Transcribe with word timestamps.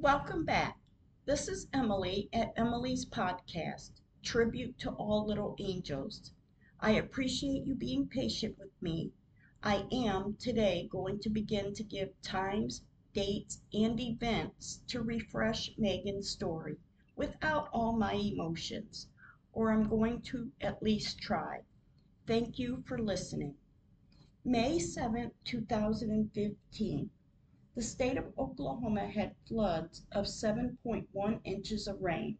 Welcome 0.00 0.44
back. 0.44 0.78
This 1.26 1.48
is 1.48 1.66
Emily 1.72 2.28
at 2.32 2.52
Emily's 2.56 3.04
Podcast, 3.04 4.00
Tribute 4.22 4.78
to 4.78 4.90
All 4.90 5.26
Little 5.26 5.56
Angels. 5.58 6.30
I 6.78 6.92
appreciate 6.92 7.66
you 7.66 7.74
being 7.74 8.06
patient 8.06 8.56
with 8.60 8.70
me. 8.80 9.10
I 9.60 9.88
am 9.90 10.36
today 10.38 10.88
going 10.88 11.18
to 11.18 11.28
begin 11.28 11.74
to 11.74 11.82
give 11.82 12.10
times, 12.22 12.84
dates, 13.12 13.60
and 13.72 13.98
events 13.98 14.82
to 14.86 15.02
refresh 15.02 15.76
Megan's 15.76 16.30
story 16.30 16.76
without 17.16 17.68
all 17.72 17.92
my 17.92 18.12
emotions, 18.12 19.08
or 19.52 19.72
I'm 19.72 19.88
going 19.88 20.22
to 20.30 20.52
at 20.60 20.80
least 20.80 21.18
try. 21.18 21.62
Thank 22.24 22.56
you 22.56 22.84
for 22.86 22.98
listening. 22.98 23.56
May 24.44 24.78
7, 24.78 25.32
2015. 25.44 27.10
The 27.78 27.84
state 27.84 28.16
of 28.16 28.36
Oklahoma 28.36 29.06
had 29.06 29.36
floods 29.46 30.04
of 30.10 30.24
7.1 30.26 31.40
inches 31.44 31.86
of 31.86 32.02
rain. 32.02 32.36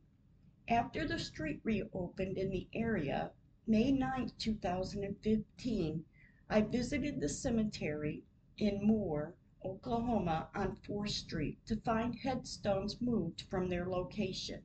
After 0.66 1.06
the 1.06 1.20
street 1.20 1.60
reopened 1.62 2.36
in 2.36 2.50
the 2.50 2.66
area, 2.74 3.30
May 3.64 3.92
9, 3.92 4.32
2015, 4.36 6.04
I 6.50 6.60
visited 6.62 7.20
the 7.20 7.28
cemetery 7.28 8.24
in 8.56 8.84
Moore, 8.84 9.36
Oklahoma 9.64 10.48
on 10.56 10.74
4th 10.74 11.10
Street 11.10 11.64
to 11.66 11.76
find 11.76 12.16
headstones 12.16 13.00
moved 13.00 13.42
from 13.42 13.68
their 13.68 13.86
location. 13.86 14.64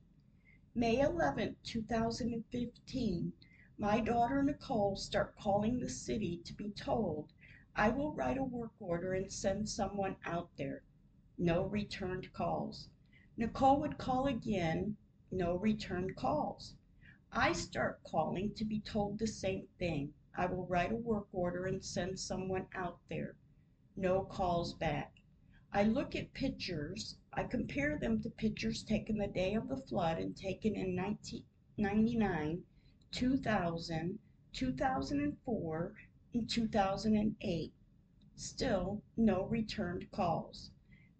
May 0.74 0.98
11, 0.98 1.54
2015, 1.62 3.32
my 3.78 4.00
daughter 4.00 4.42
Nicole 4.42 4.96
start 4.96 5.36
calling 5.36 5.78
the 5.78 5.88
city 5.88 6.38
to 6.38 6.52
be 6.52 6.70
told 6.70 7.32
I 7.76 7.88
will 7.88 8.12
write 8.12 8.38
a 8.38 8.44
work 8.44 8.70
order 8.78 9.14
and 9.14 9.32
send 9.32 9.68
someone 9.68 10.14
out 10.24 10.48
there. 10.56 10.84
No 11.36 11.64
returned 11.64 12.32
calls. 12.32 12.88
Nicole 13.36 13.80
would 13.80 13.98
call 13.98 14.28
again. 14.28 14.96
No 15.32 15.56
returned 15.56 16.14
calls. 16.14 16.76
I 17.32 17.52
start 17.52 18.04
calling 18.04 18.54
to 18.54 18.64
be 18.64 18.78
told 18.78 19.18
the 19.18 19.26
same 19.26 19.66
thing. 19.76 20.14
I 20.36 20.46
will 20.46 20.68
write 20.68 20.92
a 20.92 20.96
work 20.96 21.26
order 21.32 21.66
and 21.66 21.84
send 21.84 22.20
someone 22.20 22.68
out 22.74 23.00
there. 23.08 23.34
No 23.96 24.22
calls 24.22 24.74
back. 24.74 25.12
I 25.72 25.82
look 25.82 26.14
at 26.14 26.32
pictures. 26.32 27.18
I 27.32 27.42
compare 27.42 27.98
them 27.98 28.22
to 28.22 28.30
pictures 28.30 28.84
taken 28.84 29.18
the 29.18 29.26
day 29.26 29.54
of 29.54 29.66
the 29.66 29.78
flood 29.78 30.18
and 30.18 30.36
taken 30.36 30.76
in 30.76 30.94
1999, 30.94 32.62
2000, 33.10 34.18
2004, 34.52 35.94
in 36.34 36.48
2008. 36.48 37.72
Still 38.34 39.00
no 39.16 39.44
returned 39.44 40.10
calls. 40.10 40.72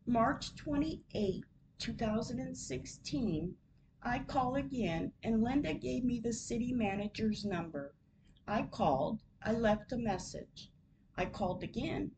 March 0.04 0.56
28, 0.56 1.44
2016, 1.78 3.56
I 4.02 4.18
call 4.18 4.56
again 4.56 5.12
and 5.22 5.40
Linda 5.40 5.72
gave 5.72 6.02
me 6.02 6.18
the 6.18 6.32
city 6.32 6.72
manager's 6.72 7.44
number. 7.44 7.94
I 8.48 8.64
called, 8.64 9.22
I 9.40 9.52
left 9.52 9.92
a 9.92 9.96
message. 9.96 10.72
I 11.16 11.26
called 11.26 11.62
again. 11.62 12.10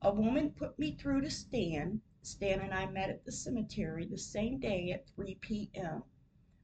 A 0.00 0.14
woman 0.14 0.52
put 0.52 0.78
me 0.78 0.92
through 0.92 1.22
to 1.22 1.30
Stan. 1.30 2.00
Stan 2.22 2.60
and 2.60 2.72
I 2.72 2.86
met 2.86 3.10
at 3.10 3.24
the 3.24 3.32
cemetery 3.32 4.06
the 4.06 4.18
same 4.18 4.60
day 4.60 4.92
at 4.92 5.08
3 5.10 5.34
p.m. 5.40 6.04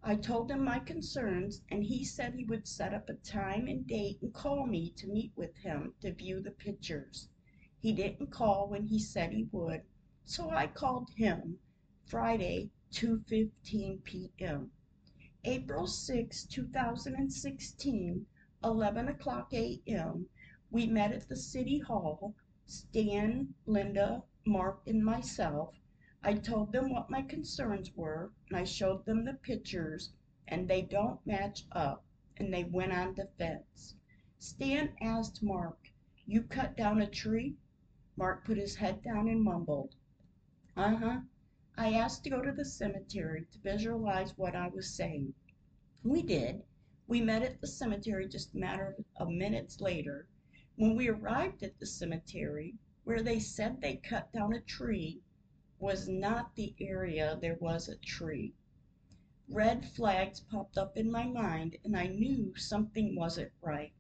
I 0.05 0.17
told 0.17 0.51
him 0.51 0.65
my 0.65 0.81
concerns, 0.81 1.63
and 1.71 1.85
he 1.85 2.05
said 2.05 2.35
he 2.35 2.43
would 2.43 2.67
set 2.67 2.93
up 2.93 3.09
a 3.09 3.15
time 3.15 3.69
and 3.69 3.87
date 3.87 4.19
and 4.21 4.35
call 4.35 4.67
me 4.67 4.91
to 4.97 5.07
meet 5.07 5.31
with 5.37 5.55
him 5.59 5.95
to 6.01 6.13
view 6.13 6.41
the 6.41 6.51
pictures. 6.51 7.29
He 7.79 7.93
didn't 7.93 8.33
call 8.33 8.69
when 8.69 8.87
he 8.87 8.99
said 8.99 9.31
he 9.33 9.45
would, 9.53 9.83
so 10.25 10.51
I 10.51 10.67
called 10.67 11.11
him 11.11 11.61
Friday, 12.05 12.73
2:15 12.91 14.03
p.m. 14.03 14.73
April 15.45 15.87
6, 15.87 16.47
2016, 16.47 18.27
11 18.65 19.09
o'clock 19.09 19.55
a.m. 19.55 20.29
We 20.73 20.89
met 20.89 21.13
at 21.13 21.29
the 21.29 21.37
City 21.37 21.79
Hall, 21.79 22.35
Stan, 22.67 23.55
Linda, 23.67 24.25
Mark, 24.45 24.83
and 24.85 25.05
myself. 25.05 25.77
I 26.25 26.35
told 26.35 26.71
them 26.71 26.89
what 26.89 27.11
my 27.11 27.23
concerns 27.23 27.97
were, 27.97 28.31
and 28.49 28.57
I 28.57 28.63
showed 28.63 29.05
them 29.05 29.25
the 29.25 29.35
pictures, 29.35 30.13
and 30.47 30.69
they 30.69 30.83
don't 30.83 31.19
match 31.27 31.67
up, 31.73 32.05
and 32.37 32.55
they 32.55 32.63
went 32.63 32.93
on 32.93 33.15
defense. 33.15 33.97
Stan 34.39 34.95
asked 35.01 35.43
Mark, 35.43 35.91
You 36.25 36.45
cut 36.45 36.77
down 36.77 37.03
a 37.03 37.11
tree? 37.11 37.57
Mark 38.17 38.45
put 38.45 38.57
his 38.57 38.77
head 38.77 39.03
down 39.03 39.27
and 39.27 39.43
mumbled, 39.43 39.97
Uh 40.77 40.95
huh. 40.95 41.21
I 41.77 41.95
asked 41.95 42.23
to 42.23 42.31
go 42.31 42.41
to 42.41 42.53
the 42.53 42.65
cemetery 42.65 43.47
to 43.51 43.59
visualize 43.59 44.39
what 44.39 44.55
I 44.55 44.69
was 44.69 44.95
saying. 44.95 45.35
We 46.05 46.23
did. 46.23 46.63
We 47.09 47.21
met 47.21 47.43
at 47.43 47.61
the 47.61 47.67
cemetery 47.67 48.29
just 48.29 48.55
a 48.55 48.59
matter 48.59 48.95
of 49.17 49.29
minutes 49.29 49.81
later. 49.81 50.29
When 50.77 50.95
we 50.95 51.09
arrived 51.09 51.65
at 51.65 51.81
the 51.81 51.87
cemetery, 51.87 52.77
where 53.03 53.25
they 53.25 53.41
said 53.41 53.81
they 53.81 53.97
cut 53.97 54.33
down 54.33 54.53
a 54.53 54.61
tree, 54.61 55.21
was 55.83 56.09
not 56.09 56.55
the 56.55 56.73
area 56.79 57.37
there 57.41 57.57
was 57.57 57.89
a 57.89 57.97
tree. 57.97 58.55
Red 59.49 59.85
flags 59.85 60.39
popped 60.39 60.79
up 60.79 60.97
in 60.97 61.11
my 61.11 61.25
mind 61.25 61.77
and 61.83 61.97
I 61.97 62.07
knew 62.07 62.55
something 62.57 63.17
wasn't 63.17 63.51
right. 63.61 63.93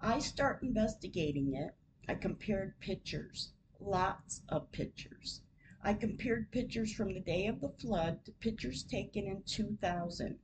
I 0.00 0.20
start 0.20 0.62
investigating 0.62 1.56
it. 1.56 1.74
I 2.06 2.14
compared 2.14 2.78
pictures, 2.78 3.50
lots 3.80 4.42
of 4.48 4.70
pictures. 4.70 5.42
I 5.82 5.94
compared 5.94 6.52
pictures 6.52 6.92
from 6.92 7.12
the 7.12 7.20
day 7.20 7.48
of 7.48 7.60
the 7.60 7.70
flood 7.70 8.24
to 8.24 8.30
pictures 8.30 8.84
taken 8.84 9.26
in 9.26 9.42
2000. 9.42 10.38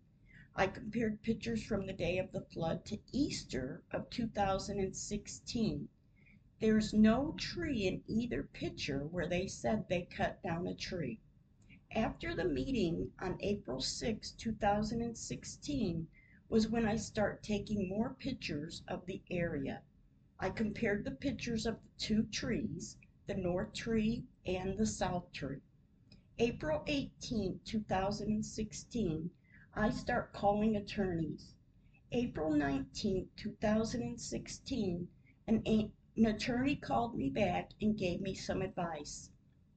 I 0.56 0.66
compared 0.66 1.22
pictures 1.22 1.62
from 1.62 1.86
the 1.86 1.92
day 1.92 2.18
of 2.18 2.32
the 2.32 2.46
flood 2.52 2.84
to 2.86 2.98
Easter 3.12 3.84
of 3.92 4.10
2016. 4.10 5.88
There's 6.60 6.94
no 6.94 7.32
tree 7.32 7.88
in 7.88 8.04
either 8.06 8.44
picture 8.44 9.04
where 9.08 9.26
they 9.26 9.48
said 9.48 9.88
they 9.88 10.02
cut 10.02 10.40
down 10.40 10.68
a 10.68 10.74
tree. 10.74 11.18
After 11.90 12.32
the 12.32 12.44
meeting 12.44 13.10
on 13.18 13.38
April 13.40 13.80
6, 13.80 14.30
2016, 14.30 16.06
was 16.48 16.68
when 16.68 16.86
I 16.86 16.94
start 16.94 17.42
taking 17.42 17.88
more 17.88 18.14
pictures 18.14 18.84
of 18.86 19.04
the 19.06 19.20
area. 19.28 19.82
I 20.38 20.50
compared 20.50 21.04
the 21.04 21.10
pictures 21.10 21.66
of 21.66 21.82
the 21.82 21.88
two 21.98 22.22
trees, 22.24 22.98
the 23.26 23.34
north 23.34 23.72
tree 23.72 24.24
and 24.46 24.78
the 24.78 24.86
south 24.86 25.32
tree. 25.32 25.60
April 26.38 26.84
18, 26.86 27.62
2016, 27.64 29.30
I 29.74 29.90
start 29.90 30.32
calling 30.32 30.76
attorneys. 30.76 31.54
April 32.12 32.52
19, 32.52 33.28
2016, 33.34 35.08
an 35.48 35.62
an 36.16 36.26
attorney 36.26 36.76
called 36.76 37.16
me 37.16 37.28
back 37.28 37.72
and 37.80 37.98
gave 37.98 38.20
me 38.20 38.34
some 38.34 38.62
advice. 38.62 39.30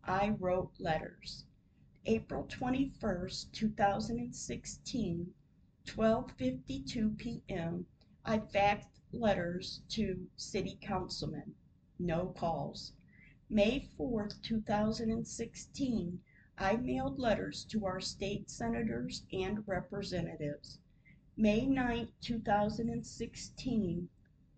I 0.03 0.29
wrote 0.29 0.71
letters. 0.79 1.45
April 2.05 2.45
21st, 2.45 3.51
2016, 3.51 5.33
12:52 5.85 7.17
p.m. 7.17 7.87
I 8.23 8.37
faxed 8.37 9.01
letters 9.11 9.81
to 9.89 10.27
city 10.35 10.77
councilmen. 10.79 11.55
No 11.97 12.27
calls. 12.27 12.93
May 13.49 13.89
4th, 13.97 14.39
2016, 14.43 16.21
I 16.57 16.75
mailed 16.75 17.17
letters 17.17 17.65
to 17.65 17.85
our 17.85 17.99
state 17.99 18.51
senators 18.51 19.25
and 19.33 19.67
representatives. 19.67 20.77
May 21.35 21.65
9th, 21.65 22.11
2016, 22.21 24.09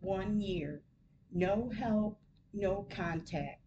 one 0.01 0.41
year. 0.41 0.83
No 1.31 1.69
help, 1.69 2.19
no 2.51 2.87
contact. 2.89 3.61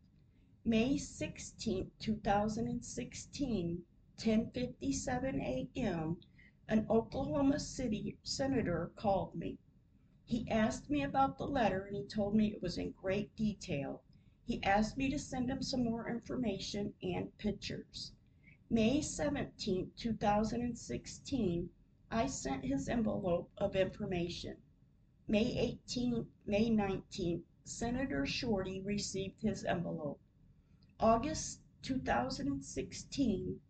May 0.64 0.98
16, 0.98 1.90
2016, 2.00 3.84
10:57 4.18 5.40
a.m., 5.40 6.20
an 6.68 6.86
Oklahoma 6.90 7.58
City 7.60 8.18
senator 8.22 8.92
called 8.96 9.34
me. 9.36 9.58
He 10.26 10.50
asked 10.50 10.90
me 10.90 11.02
about 11.02 11.38
the 11.38 11.46
letter 11.46 11.84
and 11.84 11.96
he 11.96 12.04
told 12.04 12.34
me 12.34 12.52
it 12.52 12.60
was 12.60 12.76
in 12.76 12.90
great 12.90 13.34
detail. 13.36 14.02
He 14.44 14.62
asked 14.62 14.98
me 14.98 15.08
to 15.08 15.18
send 15.18 15.48
him 15.48 15.62
some 15.62 15.84
more 15.84 16.10
information 16.10 16.92
and 17.00 17.38
pictures. 17.38 18.12
May 18.68 19.00
17, 19.00 19.92
2016, 19.96 21.70
I 22.10 22.26
sent 22.26 22.64
his 22.64 22.88
envelope 22.88 23.50
of 23.56 23.76
information. 23.76 24.56
May 25.26 25.56
18, 25.56 26.26
May 26.44 26.68
19, 26.68 27.44
Senator 27.64 28.26
Shortey 28.26 28.84
received 28.84 29.40
his 29.40 29.64
envelope. 29.64 30.20
August 30.98 31.60
2016, 31.82 33.60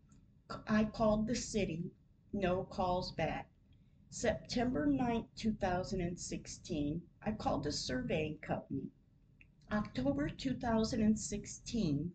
I 0.67 0.85
called 0.85 1.27
the 1.27 1.37
city, 1.37 1.91
no 2.33 2.65
calls 2.65 3.13
back. 3.13 3.51
September 4.09 4.87
9, 4.87 5.29
2016, 5.37 7.03
I 7.21 7.33
called 7.33 7.65
the 7.65 7.73
surveying 7.73 8.39
company. 8.39 8.91
October 9.71 10.31
2016, 10.31 12.13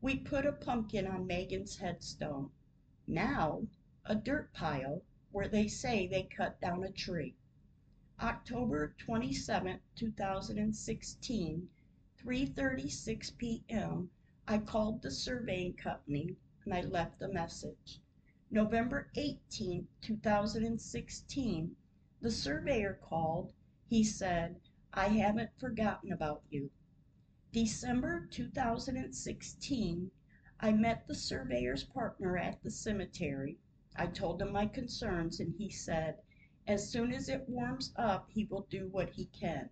we 0.00 0.18
put 0.18 0.46
a 0.46 0.52
pumpkin 0.52 1.08
on 1.08 1.26
Megan's 1.26 1.76
headstone. 1.78 2.52
Now, 3.08 3.66
a 4.04 4.14
dirt 4.14 4.52
pile 4.52 5.02
where 5.32 5.48
they 5.48 5.66
say 5.66 6.06
they 6.06 6.22
cut 6.22 6.60
down 6.60 6.84
a 6.84 6.92
tree. 6.92 7.34
October 8.18 8.94
27, 8.96 9.78
2016, 9.94 11.68
3:36 12.18 13.36
p.m. 13.36 14.10
I 14.48 14.56
called 14.56 15.02
the 15.02 15.10
surveying 15.10 15.74
company 15.74 16.34
and 16.64 16.72
I 16.72 16.80
left 16.80 17.20
a 17.20 17.28
message. 17.28 18.00
November 18.50 19.10
18, 19.16 19.86
2016, 20.00 21.76
the 22.22 22.30
surveyor 22.30 22.94
called. 23.02 23.52
He 23.86 24.02
said, 24.02 24.60
"I 24.94 25.08
haven't 25.08 25.50
forgotten 25.58 26.10
about 26.10 26.42
you." 26.48 26.70
December 27.52 28.26
2016, 28.30 30.10
I 30.58 30.72
met 30.72 31.06
the 31.06 31.14
surveyor's 31.14 31.84
partner 31.84 32.38
at 32.38 32.62
the 32.62 32.70
cemetery. 32.70 33.58
I 33.94 34.06
told 34.06 34.40
him 34.40 34.52
my 34.52 34.64
concerns 34.68 35.38
and 35.38 35.54
he 35.58 35.68
said, 35.68 36.22
as 36.68 36.90
soon 36.90 37.12
as 37.12 37.28
it 37.28 37.48
warms 37.48 37.92
up, 37.94 38.28
he 38.28 38.44
will 38.44 38.66
do 38.68 38.88
what 38.88 39.10
he 39.10 39.26
can. 39.26 39.70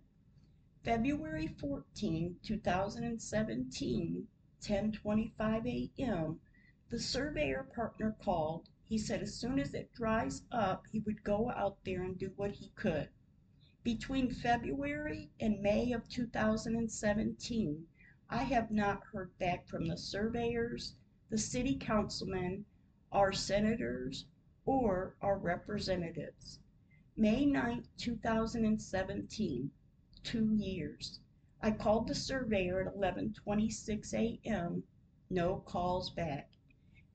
February 0.81 1.47
14, 1.47 2.37
2017, 2.41 4.27
10:25 4.61 5.91
a.m. 5.99 6.39
The 6.89 6.99
surveyor 6.99 7.63
partner 7.63 8.15
called. 8.21 8.69
He 8.85 8.97
said 8.97 9.21
as 9.21 9.35
soon 9.35 9.59
as 9.59 9.73
it 9.73 9.91
dries 9.93 10.43
up, 10.51 10.85
he 10.89 10.99
would 11.01 11.21
go 11.23 11.51
out 11.51 11.83
there 11.83 12.01
and 12.01 12.17
do 12.17 12.31
what 12.37 12.51
he 12.51 12.69
could. 12.75 13.09
Between 13.83 14.31
February 14.31 15.31
and 15.39 15.61
May 15.61 15.91
of 15.91 16.07
2017, 16.07 17.87
I 18.29 18.43
have 18.43 18.71
not 18.71 19.03
heard 19.11 19.37
back 19.37 19.67
from 19.67 19.85
the 19.87 19.97
surveyors, 19.97 20.95
the 21.29 21.37
city 21.37 21.75
councilmen, 21.75 22.63
our 23.11 23.33
senators, 23.33 24.27
or 24.65 25.17
our 25.21 25.37
representatives. 25.37 26.59
May 27.17 27.45
9, 27.45 27.87
2017, 27.95 29.71
two 30.21 30.53
years. 30.53 31.21
I 31.61 31.71
called 31.71 32.09
the 32.09 32.13
surveyor 32.13 32.81
at 32.81 32.93
11:26 32.93 34.13
a.m. 34.13 34.83
No 35.29 35.59
calls 35.59 36.09
back. 36.09 36.49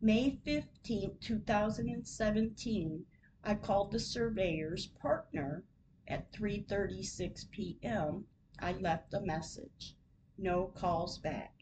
May 0.01 0.37
15, 0.43 1.19
2017, 1.21 3.05
I 3.45 3.55
called 3.55 3.93
the 3.93 4.01
surveyor's 4.01 4.87
partner 4.87 5.65
at 6.09 6.33
3:36 6.33 7.51
p.m. 7.51 8.27
I 8.59 8.73
left 8.73 9.13
a 9.13 9.21
message. 9.21 9.99
No 10.39 10.69
calls 10.69 11.19
back. 11.19 11.53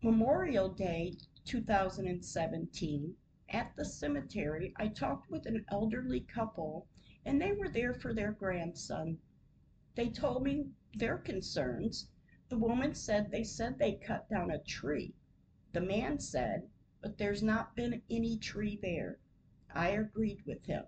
Memorial 0.00 0.70
Day 0.70 1.18
2017, 1.44 3.16
at 3.50 3.76
the 3.76 3.84
cemetery, 3.84 4.72
I 4.76 4.88
talked 4.88 5.30
with 5.30 5.44
an 5.44 5.66
elderly 5.68 6.20
couple 6.20 6.86
and 7.24 7.40
they 7.40 7.52
were 7.52 7.68
there 7.68 7.92
for 7.92 8.14
their 8.14 8.32
grandson. 8.32 9.18
They 9.94 10.08
told 10.08 10.42
me 10.42 10.70
their 10.94 11.18
concerns. 11.18 12.08
The 12.48 12.58
woman 12.58 12.94
said 12.94 13.30
they 13.30 13.44
said 13.44 13.78
they 13.78 13.94
cut 13.94 14.28
down 14.28 14.50
a 14.50 14.58
tree. 14.58 15.14
The 15.72 15.80
man 15.80 16.18
said, 16.18 16.68
but 17.00 17.18
there's 17.18 17.42
not 17.42 17.76
been 17.76 18.02
any 18.10 18.36
tree 18.36 18.78
there. 18.80 19.18
I 19.74 19.90
agreed 19.90 20.44
with 20.46 20.64
him. 20.66 20.84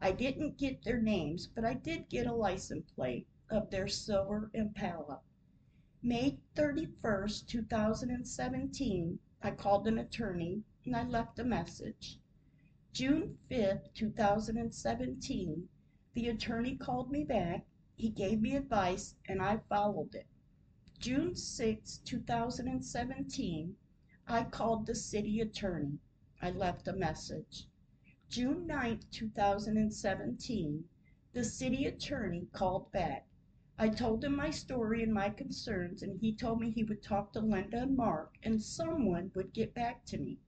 I 0.00 0.12
didn't 0.12 0.58
get 0.58 0.82
their 0.82 1.00
names, 1.00 1.46
but 1.46 1.64
I 1.64 1.74
did 1.74 2.08
get 2.08 2.26
a 2.26 2.34
license 2.34 2.90
plate 2.90 3.26
of 3.50 3.70
their 3.70 3.88
silver 3.88 4.50
Impala. 4.52 5.20
May 6.02 6.38
31st, 6.54 7.46
2017, 7.46 9.18
I 9.42 9.50
called 9.50 9.86
an 9.86 9.98
attorney 9.98 10.62
and 10.84 10.96
I 10.96 11.04
left 11.04 11.38
a 11.38 11.44
message. 11.44 12.18
June 12.98 13.36
5th, 13.50 13.92
2017, 13.92 15.68
the 16.14 16.28
attorney 16.30 16.76
called 16.76 17.10
me 17.10 17.24
back. 17.24 17.66
He 17.94 18.08
gave 18.08 18.40
me 18.40 18.56
advice 18.56 19.14
and 19.28 19.42
I 19.42 19.58
followed 19.68 20.14
it. 20.14 20.26
June 20.98 21.36
6, 21.36 21.98
2017, 22.06 23.76
I 24.26 24.44
called 24.44 24.86
the 24.86 24.94
city 24.94 25.42
attorney. 25.42 25.98
I 26.40 26.52
left 26.52 26.88
a 26.88 26.94
message. 26.94 27.68
June 28.30 28.66
9, 28.66 29.00
2017, 29.10 30.84
the 31.34 31.44
city 31.44 31.84
attorney 31.84 32.46
called 32.52 32.90
back. 32.92 33.26
I 33.76 33.90
told 33.90 34.24
him 34.24 34.34
my 34.36 34.48
story 34.48 35.02
and 35.02 35.12
my 35.12 35.28
concerns, 35.28 36.02
and 36.02 36.18
he 36.18 36.32
told 36.34 36.62
me 36.62 36.70
he 36.70 36.84
would 36.84 37.02
talk 37.02 37.34
to 37.34 37.40
Linda 37.40 37.82
and 37.82 37.94
Mark 37.94 38.38
and 38.42 38.62
someone 38.62 39.32
would 39.34 39.52
get 39.52 39.74
back 39.74 40.06
to 40.06 40.16
me. 40.16 40.38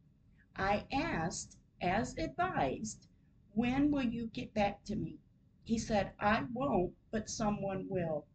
I 0.57 0.87
asked, 0.91 1.59
as 1.81 2.17
advised, 2.19 3.07
when 3.55 3.91
will 3.91 4.03
you 4.03 4.27
get 4.27 4.53
back 4.53 4.85
to 4.85 4.97
me? 4.97 5.19
He 5.65 5.79
said, 5.79 6.13
I 6.19 6.45
won't, 6.53 6.95
but 7.11 7.31
someone 7.31 7.89
will. 7.89 8.27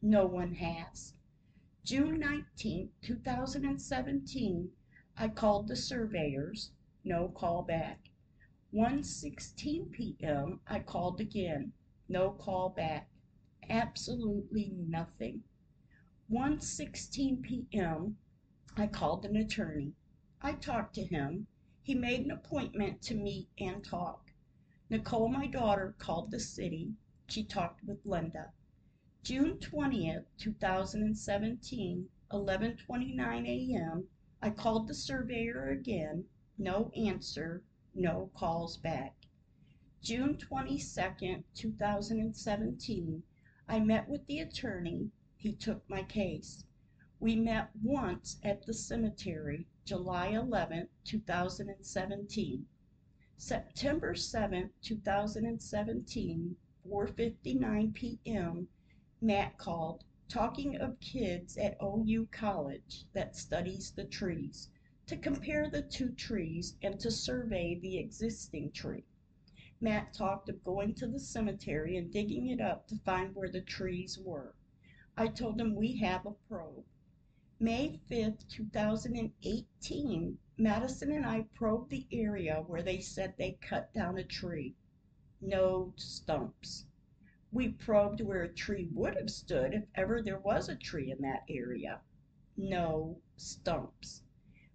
No 0.00 0.26
one 0.26 0.54
has. 0.54 1.14
June 1.84 2.18
19, 2.18 2.90
2017, 3.02 4.70
I 5.16 5.28
called 5.28 5.68
the 5.68 5.76
surveyors. 5.76 6.72
No 7.04 7.28
call 7.28 7.62
back. 7.62 8.10
1:16 8.72 9.92
p.m. 9.92 10.60
I 10.66 10.80
called 10.80 11.20
again. 11.20 11.72
No 12.08 12.32
call 12.32 12.70
back. 12.70 13.08
Absolutely 13.68 14.72
nothing. 14.74 15.44
1:16 16.30 17.42
p.m. 17.42 18.18
I 18.76 18.86
called 18.86 19.24
an 19.24 19.36
attorney. 19.36 19.94
I 20.42 20.52
talked 20.52 20.94
to 20.96 21.04
him. 21.04 21.46
He 21.86 21.94
made 21.94 22.24
an 22.24 22.30
appointment 22.30 23.02
to 23.02 23.14
meet 23.14 23.50
and 23.58 23.84
talk. 23.84 24.32
Nicole, 24.88 25.28
my 25.28 25.46
daughter, 25.46 25.94
called 25.98 26.30
the 26.30 26.40
city. 26.40 26.94
She 27.28 27.44
talked 27.44 27.84
with 27.84 28.06
Linda. 28.06 28.54
June 29.22 29.58
20th, 29.58 30.24
2017, 30.38 32.08
11:29 32.30 33.46
a.m. 33.46 34.08
I 34.40 34.48
called 34.48 34.88
the 34.88 34.94
surveyor 34.94 35.68
again. 35.68 36.24
No 36.56 36.90
answer, 36.96 37.62
no 37.94 38.30
calls 38.32 38.78
back. 38.78 39.26
June 40.00 40.38
22nd, 40.38 41.44
2017, 41.52 43.22
I 43.68 43.80
met 43.80 44.08
with 44.08 44.24
the 44.24 44.38
attorney. 44.38 45.10
He 45.36 45.52
took 45.52 45.86
my 45.90 46.02
case. 46.02 46.64
We 47.20 47.36
met 47.36 47.76
once 47.76 48.40
at 48.42 48.64
the 48.64 48.72
cemetery, 48.72 49.66
July 49.86 50.28
11, 50.28 50.88
2017. 51.04 52.66
September 53.36 54.14
7, 54.14 54.70
2017, 54.80 56.56
4:59 56.88 57.92
p.m. 57.92 58.68
Matt 59.20 59.58
called, 59.58 60.02
talking 60.26 60.76
of 60.76 60.98
kids 61.00 61.58
at 61.58 61.76
OU 61.82 62.28
College 62.30 63.04
that 63.12 63.36
studies 63.36 63.90
the 63.90 64.06
trees, 64.06 64.70
to 65.06 65.18
compare 65.18 65.68
the 65.68 65.82
two 65.82 66.12
trees 66.12 66.76
and 66.80 66.98
to 66.98 67.10
survey 67.10 67.74
the 67.74 67.98
existing 67.98 68.72
tree. 68.72 69.04
Matt 69.82 70.14
talked 70.14 70.48
of 70.48 70.64
going 70.64 70.94
to 70.94 71.06
the 71.06 71.20
cemetery 71.20 71.98
and 71.98 72.10
digging 72.10 72.46
it 72.46 72.60
up 72.62 72.88
to 72.88 72.96
find 73.00 73.34
where 73.34 73.50
the 73.50 73.60
trees 73.60 74.18
were. 74.18 74.54
I 75.14 75.28
told 75.28 75.60
him 75.60 75.74
we 75.74 75.98
have 75.98 76.24
a 76.24 76.32
probe. 76.48 76.86
May 77.64 77.98
5th, 78.10 78.46
2018, 78.48 80.38
Madison 80.58 81.12
and 81.12 81.24
I 81.24 81.46
probed 81.54 81.88
the 81.88 82.06
area 82.12 82.62
where 82.66 82.82
they 82.82 83.00
said 83.00 83.32
they 83.38 83.52
cut 83.62 83.90
down 83.94 84.18
a 84.18 84.22
tree. 84.22 84.76
No 85.40 85.94
stumps. 85.96 86.84
We 87.50 87.70
probed 87.70 88.20
where 88.20 88.42
a 88.42 88.52
tree 88.52 88.90
would 88.92 89.16
have 89.16 89.30
stood 89.30 89.72
if 89.72 89.84
ever 89.94 90.20
there 90.20 90.40
was 90.40 90.68
a 90.68 90.76
tree 90.76 91.10
in 91.10 91.22
that 91.22 91.44
area. 91.48 92.02
No 92.58 93.22
stumps. 93.38 94.24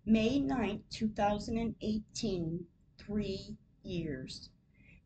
May 0.03 0.39
9, 0.39 0.84
2018, 0.89 2.65
three 2.98 3.58
years. 3.84 4.50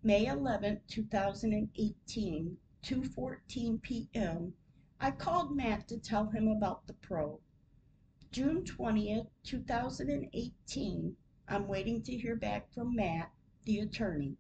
May 0.02 0.28
11, 0.28 0.80
2018, 0.88 2.58
2:14 2.82 3.82
p.m. 3.82 4.54
I 5.02 5.12
called 5.12 5.54
Matt 5.54 5.90
to 5.90 5.98
tell 5.98 6.28
him 6.28 6.48
about 6.48 6.88
the 6.88 6.94
probe. 6.94 7.42
June 8.34 8.64
20th, 8.64 9.28
2018, 9.44 11.16
I'm 11.48 11.68
waiting 11.68 12.02
to 12.02 12.18
hear 12.18 12.36
back 12.36 12.74
from 12.74 12.96
Matt, 12.96 13.32
the 13.64 13.78
attorney. 13.78 14.38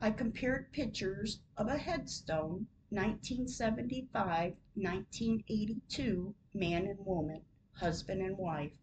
I 0.00 0.12
compared 0.12 0.70
pictures 0.70 1.40
of 1.56 1.66
a 1.66 1.76
headstone, 1.76 2.68
1975, 2.90 4.54
1982, 4.74 6.36
man 6.54 6.86
and 6.86 7.04
woman, 7.04 7.42
husband 7.72 8.22
and 8.22 8.38
wife, 8.38 8.78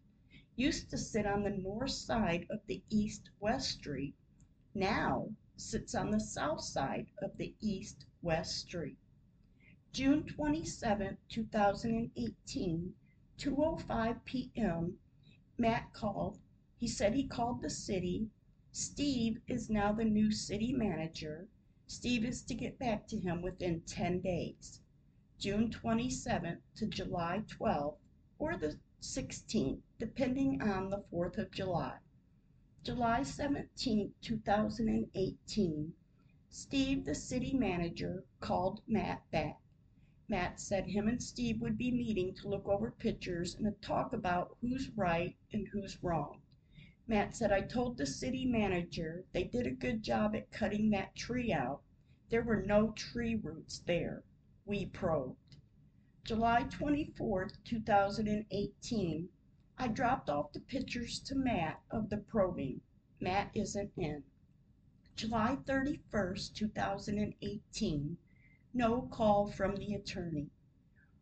used 0.56 0.90
to 0.90 0.98
sit 0.98 1.24
on 1.24 1.42
the 1.42 1.48
north 1.48 1.92
side 1.92 2.46
of 2.50 2.60
the 2.66 2.82
east-west 2.90 3.70
street, 3.70 4.14
now 4.74 5.30
sits 5.56 5.94
on 5.94 6.10
the 6.10 6.20
south 6.20 6.60
side 6.60 7.06
of 7.22 7.34
the 7.38 7.54
east-west 7.62 8.58
street. 8.58 8.98
June 9.90 10.22
27, 10.26 11.16
2018, 11.30 12.94
2:05 13.36 14.24
p.m. 14.24 14.98
Matt 15.58 15.92
called. 15.92 16.38
He 16.76 16.86
said 16.86 17.14
he 17.14 17.26
called 17.26 17.62
the 17.62 17.70
city. 17.70 18.30
Steve 18.70 19.40
is 19.48 19.68
now 19.68 19.92
the 19.92 20.04
new 20.04 20.30
city 20.30 20.72
manager. 20.72 21.48
Steve 21.86 22.24
is 22.24 22.42
to 22.42 22.54
get 22.54 22.78
back 22.78 23.06
to 23.08 23.18
him 23.18 23.42
within 23.42 23.80
10 23.82 24.20
days, 24.20 24.80
June 25.38 25.70
27th 25.70 26.60
to 26.76 26.86
July 26.86 27.44
12th, 27.46 27.98
or 28.38 28.56
the 28.56 28.78
16th, 29.00 29.80
depending 29.98 30.62
on 30.62 30.90
the 30.90 31.04
4th 31.12 31.36
of 31.38 31.50
July. 31.50 31.98
July 32.82 33.20
17th, 33.20 34.12
2018, 34.22 35.92
Steve, 36.50 37.04
the 37.04 37.14
city 37.14 37.52
manager, 37.52 38.24
called 38.40 38.80
Matt 38.86 39.28
back. 39.30 39.60
Matt 40.26 40.58
said 40.58 40.86
him 40.86 41.06
and 41.06 41.22
Steve 41.22 41.60
would 41.60 41.76
be 41.76 41.90
meeting 41.90 42.32
to 42.32 42.48
look 42.48 42.66
over 42.66 42.90
pictures 42.90 43.54
and 43.54 43.66
to 43.66 43.86
talk 43.86 44.14
about 44.14 44.56
who's 44.62 44.88
right 44.96 45.36
and 45.52 45.68
who's 45.68 46.02
wrong. 46.02 46.40
Matt 47.06 47.36
said, 47.36 47.52
I 47.52 47.60
told 47.60 47.98
the 47.98 48.06
city 48.06 48.46
manager 48.46 49.26
they 49.32 49.44
did 49.44 49.66
a 49.66 49.70
good 49.70 50.02
job 50.02 50.34
at 50.34 50.50
cutting 50.50 50.88
that 50.90 51.14
tree 51.14 51.52
out. 51.52 51.82
There 52.30 52.42
were 52.42 52.62
no 52.62 52.92
tree 52.92 53.34
roots 53.34 53.80
there. 53.80 54.24
We 54.64 54.86
probed. 54.86 55.56
July 56.24 56.62
24, 56.70 57.50
2018, 57.62 59.28
I 59.76 59.88
dropped 59.88 60.30
off 60.30 60.54
the 60.54 60.60
pictures 60.60 61.20
to 61.20 61.34
Matt 61.34 61.82
of 61.90 62.08
the 62.08 62.16
probing. 62.16 62.80
Matt 63.20 63.50
isn't 63.54 63.92
in. 63.98 64.24
July 65.16 65.58
31, 65.66 66.36
2018, 66.54 68.16
no 68.76 69.02
call 69.02 69.46
from 69.46 69.76
the 69.76 69.94
attorney. 69.94 70.50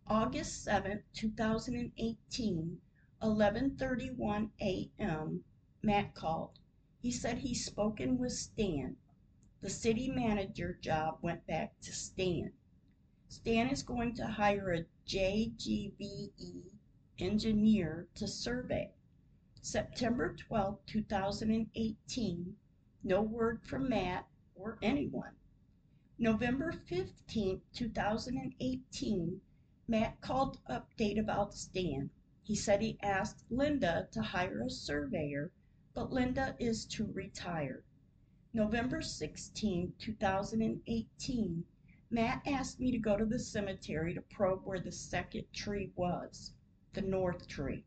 August 0.06 0.66
7th, 0.66 1.02
2018, 1.12 2.80
11:31 3.22 4.50
a.m. 4.62 5.44
Matt 5.82 6.14
called. 6.14 6.58
He 6.98 7.10
said 7.10 7.36
he's 7.36 7.66
spoken 7.66 8.16
with 8.16 8.32
Stan. 8.32 8.96
The 9.60 9.68
city 9.68 10.10
manager 10.10 10.78
job 10.80 11.18
went 11.20 11.46
back 11.46 11.78
to 11.82 11.92
Stan. 11.92 12.54
Stan 13.28 13.68
is 13.68 13.82
going 13.82 14.14
to 14.14 14.26
hire 14.26 14.72
a 14.72 14.86
JGVE 15.06 16.70
engineer 17.18 18.08
to 18.14 18.26
survey. 18.26 18.94
September 19.60 20.34
12, 20.34 20.78
2018, 20.86 22.56
no 23.04 23.20
word 23.20 23.62
from 23.62 23.90
Matt 23.90 24.26
or 24.54 24.78
anyone. 24.80 25.36
November 26.18 26.72
15, 26.72 27.62
2018, 27.72 29.40
Matt 29.88 30.20
called 30.20 30.58
update 30.68 31.18
about 31.18 31.54
Stan. 31.54 32.10
He 32.42 32.54
said 32.54 32.80
he 32.80 32.98
asked 33.02 33.44
Linda 33.50 34.08
to 34.12 34.22
hire 34.22 34.62
a 34.62 34.70
surveyor 34.70 35.52
but 35.94 36.10
Linda 36.10 36.56
is 36.58 36.86
to 36.86 37.04
retire. 37.12 37.84
November 38.54 39.02
16, 39.02 39.92
2018, 39.98 41.64
Matt 42.08 42.40
asked 42.46 42.80
me 42.80 42.90
to 42.90 42.98
go 42.98 43.14
to 43.18 43.26
the 43.26 43.38
cemetery 43.38 44.14
to 44.14 44.22
probe 44.22 44.64
where 44.64 44.80
the 44.80 44.90
second 44.90 45.44
tree 45.52 45.92
was, 45.96 46.54
the 46.94 47.02
north 47.02 47.46
tree. 47.46 47.84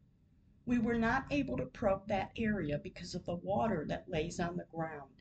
We 0.68 0.78
were 0.78 1.00
not 1.00 1.26
able 1.32 1.58
to 1.58 1.66
probe 1.66 2.08
that 2.08 2.32
area 2.38 2.78
because 2.78 3.16
of 3.16 3.26
the 3.26 3.38
water 3.38 3.86
that 3.88 4.08
lays 4.08 4.40
on 4.40 4.56
the 4.56 4.66
ground. 4.66 5.15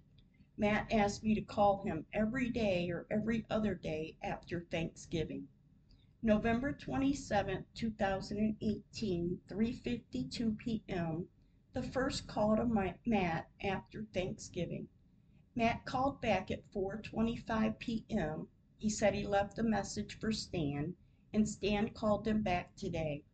Matt 0.57 0.93
asked 0.93 1.25
me 1.25 1.35
to 1.35 1.43
call 1.43 1.83
him 1.83 2.07
every 2.13 2.49
day 2.49 2.89
or 2.89 3.09
every 3.11 3.45
other 3.51 3.75
day 3.75 4.17
after 4.23 4.61
Thanksgiving. 4.61 5.49
November 6.23 6.73
27, 6.73 7.65
2018, 7.75 9.41
3:52 9.49 10.59
p.m 10.59 11.29
the 11.75 11.83
first 11.83 12.29
call 12.29 12.55
to 12.55 12.95
Matt 13.05 13.49
after 13.61 14.05
Thanksgiving. 14.15 14.87
Matt 15.57 15.85
called 15.85 16.21
back 16.21 16.53
at 16.53 16.71
4:25 16.71 17.81
p.m. 17.81 18.47
He 18.79 18.89
said 18.89 19.13
he 19.13 19.27
left 19.27 19.59
a 19.59 19.65
message 19.65 20.17
for 20.21 20.31
Stan, 20.31 20.95
and 21.33 21.49
Stan 21.49 21.89
called 21.89 22.29
him 22.29 22.43
back 22.43 22.77
today. 22.77 23.25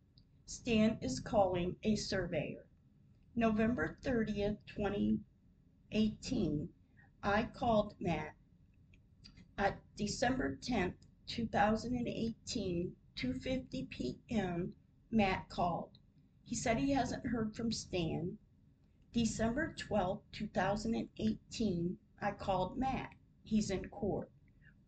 Stan 0.47 0.97
is 1.03 1.21
calling 1.21 1.77
a 1.83 1.97
surveyor. 1.97 2.65
November 3.37 3.99
30th, 4.03 4.57
2018, 4.65 6.71
I 7.23 7.43
called 7.53 7.95
Matt. 8.01 8.35
At 9.59 9.79
December 9.95 10.57
10th, 10.57 10.95
2018, 11.27 12.97
2:50 13.15 13.91
p.m., 13.91 14.75
Matt 15.11 15.51
called. 15.51 15.99
He 16.47 16.55
said 16.55 16.79
he 16.79 16.93
hasn't 16.93 17.27
heard 17.27 17.55
from 17.55 17.73
Stan. 17.73 18.39
December 19.13 19.75
12, 19.75 20.23
2018, 20.33 21.99
I 22.23 22.33
called 22.33 22.79
Matt. 22.79 23.13
He's 23.43 23.71
in 23.71 23.91
court. 23.91 24.31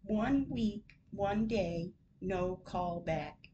One 0.05 0.49
week, 0.49 1.01
one 1.11 1.47
day, 1.47 1.93
no 2.23 2.57
call 2.65 3.01
back. 3.01 3.51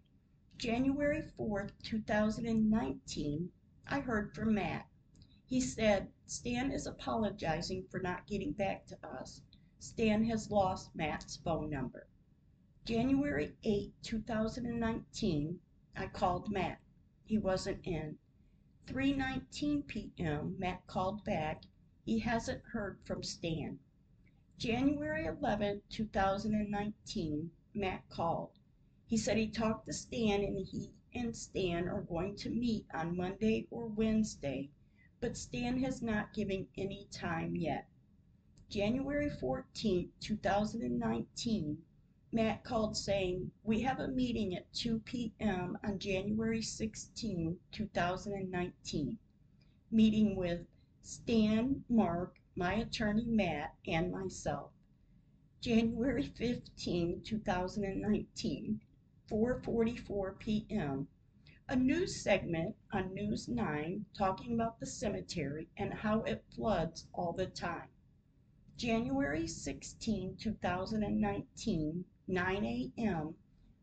January 0.56 1.22
4, 1.36 1.70
2019, 1.82 3.50
I 3.88 3.98
heard 3.98 4.32
from 4.34 4.54
Matt. 4.54 4.86
He 5.50 5.62
said 5.62 6.12
Stan 6.26 6.70
is 6.70 6.86
apologizing 6.86 7.84
for 7.84 8.00
not 8.00 8.26
getting 8.26 8.52
back 8.52 8.84
to 8.88 9.06
us. 9.06 9.40
Stan 9.78 10.24
has 10.24 10.50
lost 10.50 10.94
Matt's 10.94 11.38
phone 11.38 11.70
number. 11.70 12.06
January 12.84 13.56
8, 13.64 13.94
2019, 14.02 15.58
I 15.96 16.06
called 16.08 16.50
Matt. 16.50 16.82
He 17.24 17.38
wasn't 17.38 17.86
in. 17.86 18.18
3:19 18.88 19.86
p.m. 19.86 20.54
Matt 20.58 20.86
called 20.86 21.24
back. 21.24 21.62
He 22.04 22.18
hasn't 22.18 22.62
heard 22.64 23.00
from 23.04 23.22
Stan. 23.22 23.78
January 24.58 25.24
11, 25.24 25.80
2019, 25.88 27.50
Matt 27.72 28.06
called. 28.10 28.58
He 29.06 29.16
said 29.16 29.38
he 29.38 29.48
talked 29.48 29.86
to 29.86 29.94
Stan 29.94 30.44
and 30.44 30.58
he 30.66 30.92
and 31.14 31.34
Stan 31.34 31.88
are 31.88 32.02
going 32.02 32.36
to 32.36 32.50
meet 32.50 32.84
on 32.92 33.16
Monday 33.16 33.66
or 33.70 33.86
Wednesday, 33.86 34.68
but 35.20 35.36
Stan 35.36 35.80
has 35.80 36.00
not 36.00 36.32
given 36.32 36.68
any 36.76 37.08
time 37.10 37.56
yet. 37.56 37.88
January 38.68 39.28
14, 39.28 40.12
2019, 40.20 41.82
Matt 42.30 42.62
called 42.62 42.96
saying, 42.96 43.50
We 43.64 43.80
have 43.80 43.98
a 43.98 44.08
meeting 44.08 44.54
at 44.54 44.72
2 44.74 45.00
p.m. 45.00 45.76
on 45.82 45.98
January 45.98 46.62
16, 46.62 47.58
2019. 47.72 49.18
Meeting 49.90 50.36
with 50.36 50.66
Stan, 51.02 51.84
Mark, 51.88 52.38
my 52.54 52.74
attorney 52.74 53.24
Matt, 53.24 53.74
and 53.86 54.12
myself. 54.12 54.70
January 55.60 56.22
15, 56.22 57.22
2019, 57.22 58.80
4:44 59.28 60.38
p.m. 60.38 61.08
A 61.70 61.76
news 61.76 62.22
segment 62.22 62.76
on 62.92 63.12
News 63.12 63.46
9 63.46 64.06
talking 64.14 64.54
about 64.54 64.80
the 64.80 64.86
cemetery 64.86 65.68
and 65.76 65.92
how 65.92 66.22
it 66.22 66.42
floods 66.48 67.06
all 67.12 67.34
the 67.34 67.46
time. 67.46 67.90
January 68.78 69.46
16, 69.46 70.36
2019, 70.36 72.06
9 72.26 72.64
a.m., 72.64 73.34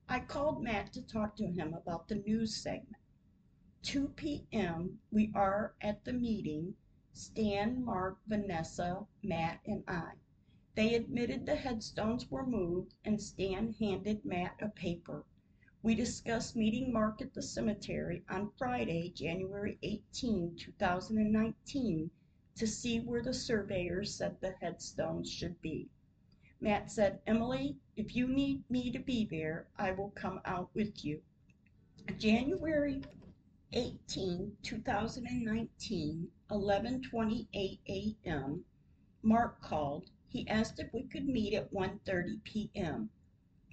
I 0.10 0.20
called 0.20 0.63
Matt 0.63 0.94
to 0.94 1.04
talk 1.04 1.36
to 1.36 1.46
him 1.46 1.75
about 1.75 2.08
the 2.08 2.15
news 2.15 2.56
segment. 2.56 3.04
2 3.84 4.08
p.m., 4.15 5.00
we 5.12 5.32
are 5.36 5.75
at 5.80 6.06
the 6.06 6.13
meeting 6.13 6.75
Stan, 7.13 7.86
Mark, 7.86 8.18
Vanessa, 8.25 9.06
Matt, 9.22 9.60
and 9.68 9.84
I. 9.88 10.13
They 10.74 10.96
admitted 10.96 11.46
the 11.46 11.56
headstones 11.56 12.32
were 12.32 12.48
moved, 12.48 12.96
and 13.04 13.22
Stan 13.22 13.74
handed 13.74 14.25
Matt 14.25 14.56
a 14.60 14.70
paper. 14.70 15.24
We 15.86 15.94
discussed 15.94 16.56
meeting 16.56 16.92
Mark 16.92 17.22
at 17.22 17.36
the 17.36 17.44
cemetery 17.44 18.24
on 18.27 18.50
Friday, 18.58 19.12
January 19.12 19.77
18, 19.84 20.56
2019, 20.56 22.10
to 22.56 22.65
see 22.65 23.00
where 23.01 23.22
the 23.22 23.36
surveyor 23.36 24.04
said 24.04 24.42
the 24.42 24.54
headstones 24.54 25.30
should 25.30 25.62
be. 25.62 25.92
Matt 26.60 26.89
said, 26.89 27.22
Emily, 27.27 27.77
if 27.96 28.15
you 28.15 28.27
need 28.27 28.68
me 28.68 28.89
to 28.94 28.98
be 28.98 29.25
there, 29.25 29.68
I 29.77 29.92
will 29.92 30.10
come 30.10 30.42
out 30.44 30.74
with 30.74 31.06
you. 31.06 31.22
January 32.18 33.04
18, 33.72 34.58
2019, 34.63 36.32
11:28 36.50 37.80
a.m. 38.25 38.65
Mark 39.22 39.62
called. 39.62 40.10
He 40.30 40.48
asked 40.48 40.80
if 40.80 40.92
we 40.92 41.04
could 41.04 41.27
meet 41.27 41.54
at 41.54 41.72
1:30 41.72 42.44
p.m. 42.44 43.12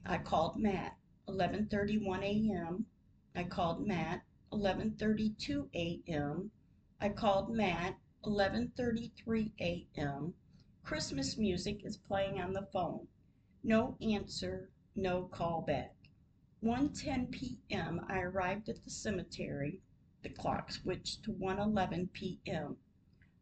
I 0.04 0.18
called 0.18 0.58
Matt. 0.58 0.98
11:31 1.28 2.50
a.m. 2.50 2.86
I 3.34 3.44
called 3.44 3.86
Matt. 3.86 4.22
11:32 4.50 5.68
a.m. 5.72 6.50
I 7.00 7.08
called 7.10 7.48
Matt. 7.48 7.96
11:33 8.24 9.52
a.m. 9.60 10.34
Christmas 10.82 11.38
music 11.38 11.84
is 11.84 11.96
playing 11.96 12.40
on 12.40 12.52
the 12.52 12.66
phone. 12.66 13.06
No 13.62 13.96
answer, 14.02 14.68
no 14.96 15.24
call 15.24 15.62
back. 15.62 15.94
1:10 16.62 17.30
p.m. 17.30 18.04
I 18.08 18.18
arrived 18.18 18.68
at 18.68 18.82
the 18.82 18.90
cemetery. 18.90 19.80
The 20.22 20.28
clock 20.28 20.72
switched 20.72 21.22
to 21.22 21.32
1:11 21.32 22.12
p.m. 22.12 22.76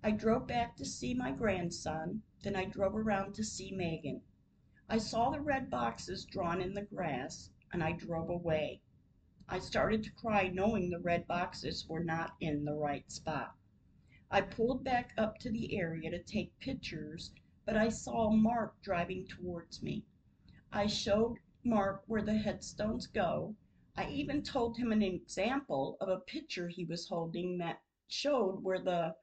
I 0.03 0.11
drove 0.13 0.47
back 0.47 0.77
to 0.77 0.85
see 0.85 1.15
my 1.15 1.33
grandson, 1.33 2.23
then 2.43 2.55
I 2.55 2.67
drove 2.67 2.95
around 2.95 3.35
to 3.37 3.45
see 3.45 3.73
Megan. 3.73 4.23
I 4.89 4.99
saw 4.99 5.31
the 5.31 5.41
red 5.41 5.71
boxes 5.71 6.25
drawn 6.25 6.61
in 6.61 6.75
the 6.75 6.83
grass, 6.83 7.51
and 7.73 7.83
I 7.83 7.93
drove 7.93 8.29
away. 8.29 8.81
I 9.49 9.59
started 9.59 10.05
to 10.05 10.13
cry 10.13 10.49
knowing 10.49 10.91
the 10.91 11.01
red 11.01 11.27
boxes 11.27 11.87
were 11.89 12.05
not 12.05 12.37
in 12.41 12.65
the 12.65 12.75
right 12.75 13.11
spot. 13.11 13.55
I 14.31 14.43
pulled 14.43 14.85
back 14.85 15.13
up 15.19 15.39
to 15.39 15.51
the 15.51 15.77
area 15.77 16.11
to 16.11 16.23
take 16.23 16.59
pictures, 16.61 17.33
but 17.65 17.77
I 17.77 17.89
saw 17.89 18.31
Mark 18.31 18.81
driving 18.81 19.27
towards 19.27 19.83
me. 19.83 20.05
I 20.73 20.87
showed 20.87 21.39
Mark 21.65 22.05
where 22.07 22.23
the 22.23 22.39
headstones 22.39 23.07
go. 23.09 23.57
I 23.97 24.09
even 24.09 24.43
told 24.43 24.77
him 24.77 24.93
an 24.93 25.03
example 25.03 25.97
of 26.01 26.09
a 26.09 26.21
picture 26.21 26.69
he 26.69 26.85
was 26.85 27.09
holding 27.09 27.59
that 27.59 27.83
showed 28.07 28.63
where 28.63 28.81
the 28.81 29.17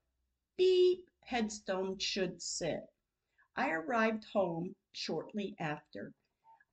beep 0.57 1.09
headstone 1.21 1.97
should 1.99 2.41
sit. 2.41 2.85
I 3.55 3.71
arrived 3.71 4.25
home 4.33 4.75
shortly 4.91 5.55
after. 5.59 6.13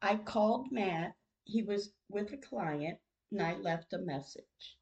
I 0.03 0.17
called 0.17 0.71
Matt. 0.71 1.15
He 1.47 1.63
was 1.63 1.93
with 2.09 2.33
a 2.33 2.39
client 2.39 3.01
and 3.31 3.43
I 3.43 3.53
left 3.57 3.93
a 3.93 3.99
message. 3.99 4.79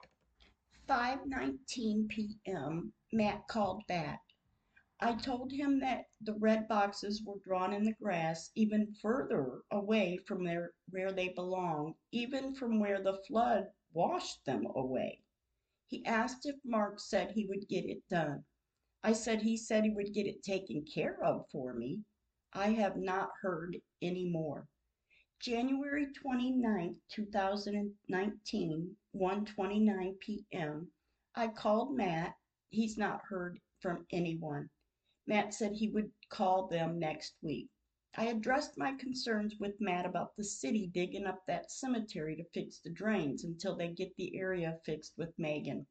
5:19 0.88 2.08
p.m. 2.08 2.92
Matt 3.10 3.48
called 3.48 3.84
back. 3.88 4.22
I 5.00 5.16
told 5.16 5.50
him 5.50 5.80
that 5.80 6.06
the 6.20 6.34
red 6.34 6.68
boxes 6.68 7.20
were 7.20 7.40
drawn 7.40 7.72
in 7.72 7.82
the 7.82 7.94
grass 7.94 8.52
even 8.54 8.94
further 8.94 9.62
away 9.72 10.18
from 10.18 10.44
their, 10.44 10.74
where 10.88 11.10
they 11.10 11.30
belong, 11.30 11.96
even 12.12 12.54
from 12.54 12.78
where 12.78 13.02
the 13.02 13.20
flood 13.26 13.72
washed 13.92 14.44
them 14.44 14.64
away. 14.66 15.24
He 15.88 16.04
asked 16.04 16.46
if 16.46 16.64
Mark 16.64 17.00
said 17.00 17.32
he 17.32 17.44
would 17.44 17.66
get 17.66 17.86
it 17.86 18.08
done. 18.08 18.44
I 19.02 19.14
said 19.14 19.42
he 19.42 19.56
said 19.56 19.82
he 19.82 19.90
would 19.90 20.14
get 20.14 20.28
it 20.28 20.44
taken 20.44 20.84
care 20.84 21.20
of 21.24 21.50
for 21.50 21.74
me. 21.74 22.04
I 22.52 22.68
have 22.74 22.96
not 22.96 23.32
heard 23.40 23.82
any 24.00 24.30
more. 24.30 24.68
January 25.42 26.06
29th, 26.24 27.00
2019, 27.08 28.96
1:29 29.12 30.20
p.m. 30.20 30.92
I 31.34 31.48
called 31.48 31.96
Matt. 31.96 32.36
He's 32.68 32.96
not 32.96 33.22
heard 33.24 33.58
from 33.80 34.06
anyone. 34.12 34.70
Matt 35.26 35.52
said 35.52 35.72
he 35.72 35.88
would 35.88 36.12
call 36.28 36.68
them 36.68 37.00
next 37.00 37.34
week. 37.42 37.68
I 38.14 38.26
addressed 38.26 38.78
my 38.78 38.92
concerns 38.92 39.56
with 39.58 39.80
Matt 39.80 40.06
about 40.06 40.36
the 40.36 40.44
city 40.44 40.86
digging 40.86 41.26
up 41.26 41.44
that 41.48 41.72
cemetery 41.72 42.36
to 42.36 42.44
fix 42.54 42.78
the 42.78 42.90
drains 42.90 43.42
until 43.42 43.74
they 43.74 43.88
get 43.88 44.14
the 44.14 44.36
area 44.36 44.78
fixed 44.84 45.14
with 45.18 45.36
Megan. 45.40 45.88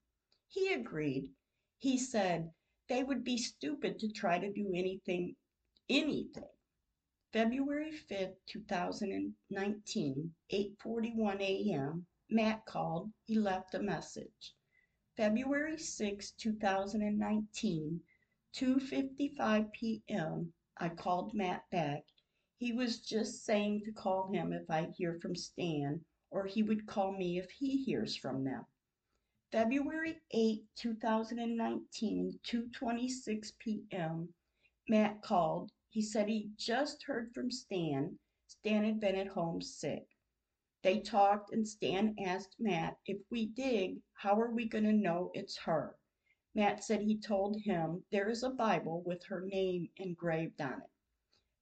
He 0.47 0.71
agreed. 0.71 1.29
He 1.77 1.97
said 1.97 2.53
they 2.87 3.03
would 3.03 3.25
be 3.25 3.37
stupid 3.37 3.99
to 3.99 4.07
try 4.13 4.39
to 4.39 4.53
do 4.53 4.71
anything 4.73 5.35
anything 5.89 6.47
February 7.33 7.93
5th, 8.09 8.35
2019, 8.47 10.35
8:41 10.51 11.39
a.m. 11.39 12.05
Matt 12.29 12.65
called. 12.65 13.09
He 13.23 13.35
left 13.35 13.73
a 13.73 13.81
message. 13.81 14.53
February 15.15 15.77
6, 15.77 16.31
2019, 16.31 18.01
2:55 18.53 19.71
p.m. 19.71 20.51
I 20.77 20.89
called 20.89 21.33
Matt 21.33 21.69
back. 21.71 22.03
He 22.57 22.73
was 22.73 22.99
just 22.99 23.45
saying 23.45 23.83
to 23.85 23.93
call 23.93 24.29
him 24.33 24.51
if 24.51 24.69
I 24.69 24.89
hear 24.89 25.17
from 25.21 25.33
Stan, 25.33 26.03
or 26.31 26.45
he 26.45 26.63
would 26.63 26.85
call 26.85 27.13
me 27.13 27.37
if 27.37 27.49
he 27.49 27.81
hears 27.81 28.17
from 28.17 28.43
them. 28.43 28.65
February 29.53 30.19
8, 30.31 30.65
2019, 30.75 32.39
2:26 32.43 33.57
p.m. 33.57 34.33
Matt 34.89 35.21
called. 35.21 35.71
He 35.93 36.01
said 36.01 36.29
he 36.29 36.51
just 36.55 37.03
heard 37.03 37.33
from 37.33 37.51
Stan. 37.51 38.17
Stan 38.47 38.85
had 38.85 39.01
been 39.01 39.17
at 39.17 39.27
home 39.27 39.61
sick. 39.61 40.07
They 40.83 41.01
talked, 41.01 41.51
and 41.51 41.67
Stan 41.67 42.15
asked 42.17 42.55
Matt, 42.57 42.97
if 43.05 43.21
we 43.29 43.47
dig, 43.47 44.01
how 44.13 44.39
are 44.39 44.51
we 44.51 44.69
going 44.69 44.85
to 44.85 44.93
know 44.93 45.31
it's 45.33 45.57
her? 45.57 45.97
Matt 46.55 46.81
said 46.81 47.01
he 47.01 47.17
told 47.19 47.59
him 47.59 48.05
there 48.09 48.29
is 48.29 48.41
a 48.41 48.49
Bible 48.49 49.01
with 49.01 49.25
her 49.25 49.41
name 49.41 49.89
engraved 49.97 50.61
on 50.61 50.81
it. 50.81 50.89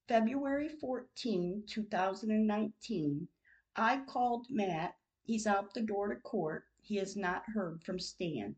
February 0.07 0.69
14, 0.69 1.63
2019, 1.67 3.27
I 3.75 4.05
called 4.05 4.45
Matt. 4.51 4.95
He's 5.23 5.47
out 5.47 5.73
the 5.73 5.81
door 5.81 6.07
to 6.13 6.21
court. 6.21 6.65
He 6.83 6.97
has 6.97 7.17
not 7.17 7.45
heard 7.47 7.83
from 7.83 7.97
Stan. 7.97 8.55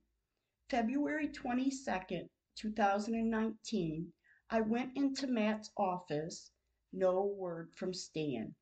February 0.70 1.30
22nd, 1.30 2.30
2019, 2.58 4.14
I 4.54 4.60
went 4.60 4.98
into 4.98 5.28
Matt's 5.28 5.72
office. 5.78 6.52
No 6.92 7.24
word 7.24 7.74
from 7.74 7.94
Stan. 7.94 8.54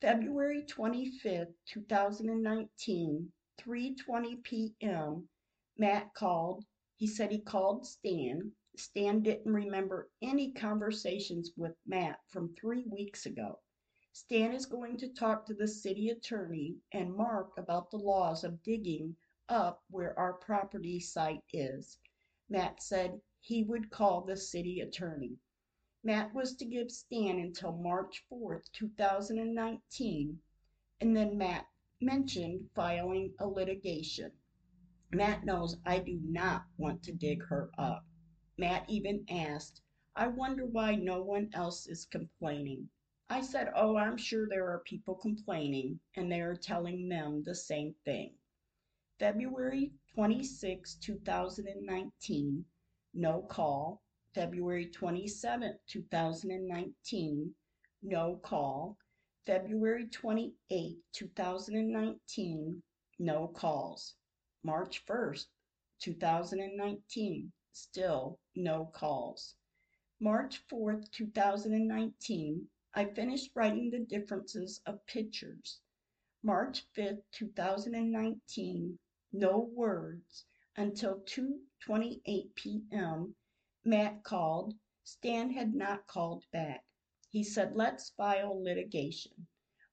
February 0.00 0.62
25th, 0.62 1.52
2019, 1.66 3.30
3:20 3.58 4.42
p.m. 4.42 5.28
Matt 5.76 6.14
called. 6.14 6.64
He 6.96 7.06
said 7.06 7.30
he 7.30 7.38
called 7.38 7.84
Stan. 7.86 8.52
Stan 8.78 9.22
didn't 9.22 9.52
remember 9.52 10.10
any 10.22 10.52
conversations 10.52 11.50
with 11.54 11.76
Matt 11.84 12.20
from 12.28 12.54
3 12.54 12.86
weeks 12.86 13.26
ago. 13.26 13.58
Stan 14.14 14.54
is 14.54 14.64
going 14.64 14.96
to 14.96 15.08
talk 15.12 15.44
to 15.44 15.54
the 15.54 15.68
city 15.68 16.08
attorney 16.08 16.78
and 16.92 17.14
Mark 17.14 17.52
about 17.58 17.90
the 17.90 17.98
laws 17.98 18.42
of 18.42 18.62
digging 18.62 19.14
up 19.50 19.84
where 19.90 20.18
our 20.18 20.32
property 20.32 20.98
site 20.98 21.44
is. 21.52 21.98
Matt 22.48 22.82
said 22.82 23.20
he 23.42 23.64
would 23.64 23.90
call 23.90 24.20
the 24.20 24.36
city 24.36 24.80
attorney. 24.80 25.38
Matt 26.02 26.34
was 26.34 26.54
to 26.56 26.64
give 26.64 26.90
Stan 26.90 27.38
until 27.38 27.72
March 27.72 28.22
4th, 28.30 28.70
2019, 28.72 30.40
and 31.00 31.16
then 31.16 31.38
Matt 31.38 31.66
mentioned 32.00 32.68
filing 32.74 33.34
a 33.38 33.46
litigation. 33.46 34.32
Matt 35.10 35.44
knows 35.44 35.76
I 35.84 35.98
do 35.98 36.20
not 36.22 36.64
want 36.76 37.02
to 37.04 37.12
dig 37.12 37.42
her 37.44 37.70
up. 37.76 38.04
Matt 38.58 38.88
even 38.88 39.24
asked, 39.28 39.82
I 40.14 40.28
wonder 40.28 40.66
why 40.66 40.94
no 40.94 41.22
one 41.22 41.50
else 41.54 41.86
is 41.86 42.04
complaining. 42.06 42.90
I 43.28 43.40
said, 43.40 43.72
Oh, 43.74 43.96
I'm 43.96 44.16
sure 44.16 44.48
there 44.48 44.68
are 44.68 44.80
people 44.80 45.14
complaining, 45.14 46.00
and 46.14 46.30
they 46.30 46.40
are 46.40 46.56
telling 46.56 47.08
them 47.08 47.42
the 47.44 47.54
same 47.54 47.94
thing. 48.04 48.34
February 49.18 49.92
26, 50.14 50.96
2019, 50.96 52.64
no 53.14 53.42
call. 53.42 54.00
February 54.34 54.86
27, 54.86 55.76
2019, 55.88 57.54
no 58.02 58.36
call. 58.36 58.96
February 59.44 60.06
28, 60.06 60.98
2019, 61.12 62.82
no 63.18 63.48
calls. 63.48 64.14
March 64.62 65.04
1st, 65.06 65.46
2019, 65.98 67.52
still 67.72 68.38
no 68.54 68.84
calls. 68.86 69.56
March 70.20 70.62
4th, 70.68 71.10
2019, 71.10 72.68
I 72.94 73.04
finished 73.06 73.50
writing 73.54 73.90
the 73.90 73.98
differences 73.98 74.80
of 74.86 75.04
pictures. 75.06 75.80
March 76.42 76.84
5th, 76.96 77.22
2019, 77.32 78.98
no 79.32 79.58
words 79.58 80.44
until 80.80 81.20
2:28 81.26 82.54
p.m. 82.54 83.34
Matt 83.84 84.24
called. 84.24 84.72
Stan 85.04 85.50
had 85.50 85.74
not 85.74 86.06
called 86.06 86.42
back. 86.54 86.82
He 87.28 87.44
said, 87.44 87.76
"Let's 87.76 88.08
file 88.16 88.62
litigation." 88.64 89.46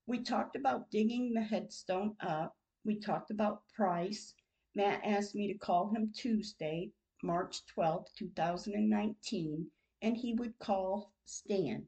We 0.05 0.23
talked 0.23 0.55
about 0.55 0.89
digging 0.89 1.33
the 1.33 1.41
headstone 1.43 2.15
up. 2.21 2.55
We 2.85 3.01
talked 3.01 3.31
about 3.31 3.67
price. 3.75 4.33
Matt 4.75 5.03
asked 5.03 5.35
me 5.35 5.51
to 5.51 5.59
call 5.59 5.89
him 5.89 6.13
Tuesday, 6.15 6.93
March 7.21 7.65
12, 7.65 8.07
2019, 8.17 9.69
and 10.01 10.15
he 10.15 10.35
would 10.35 10.57
call 10.57 11.11
Stan. 11.25 11.85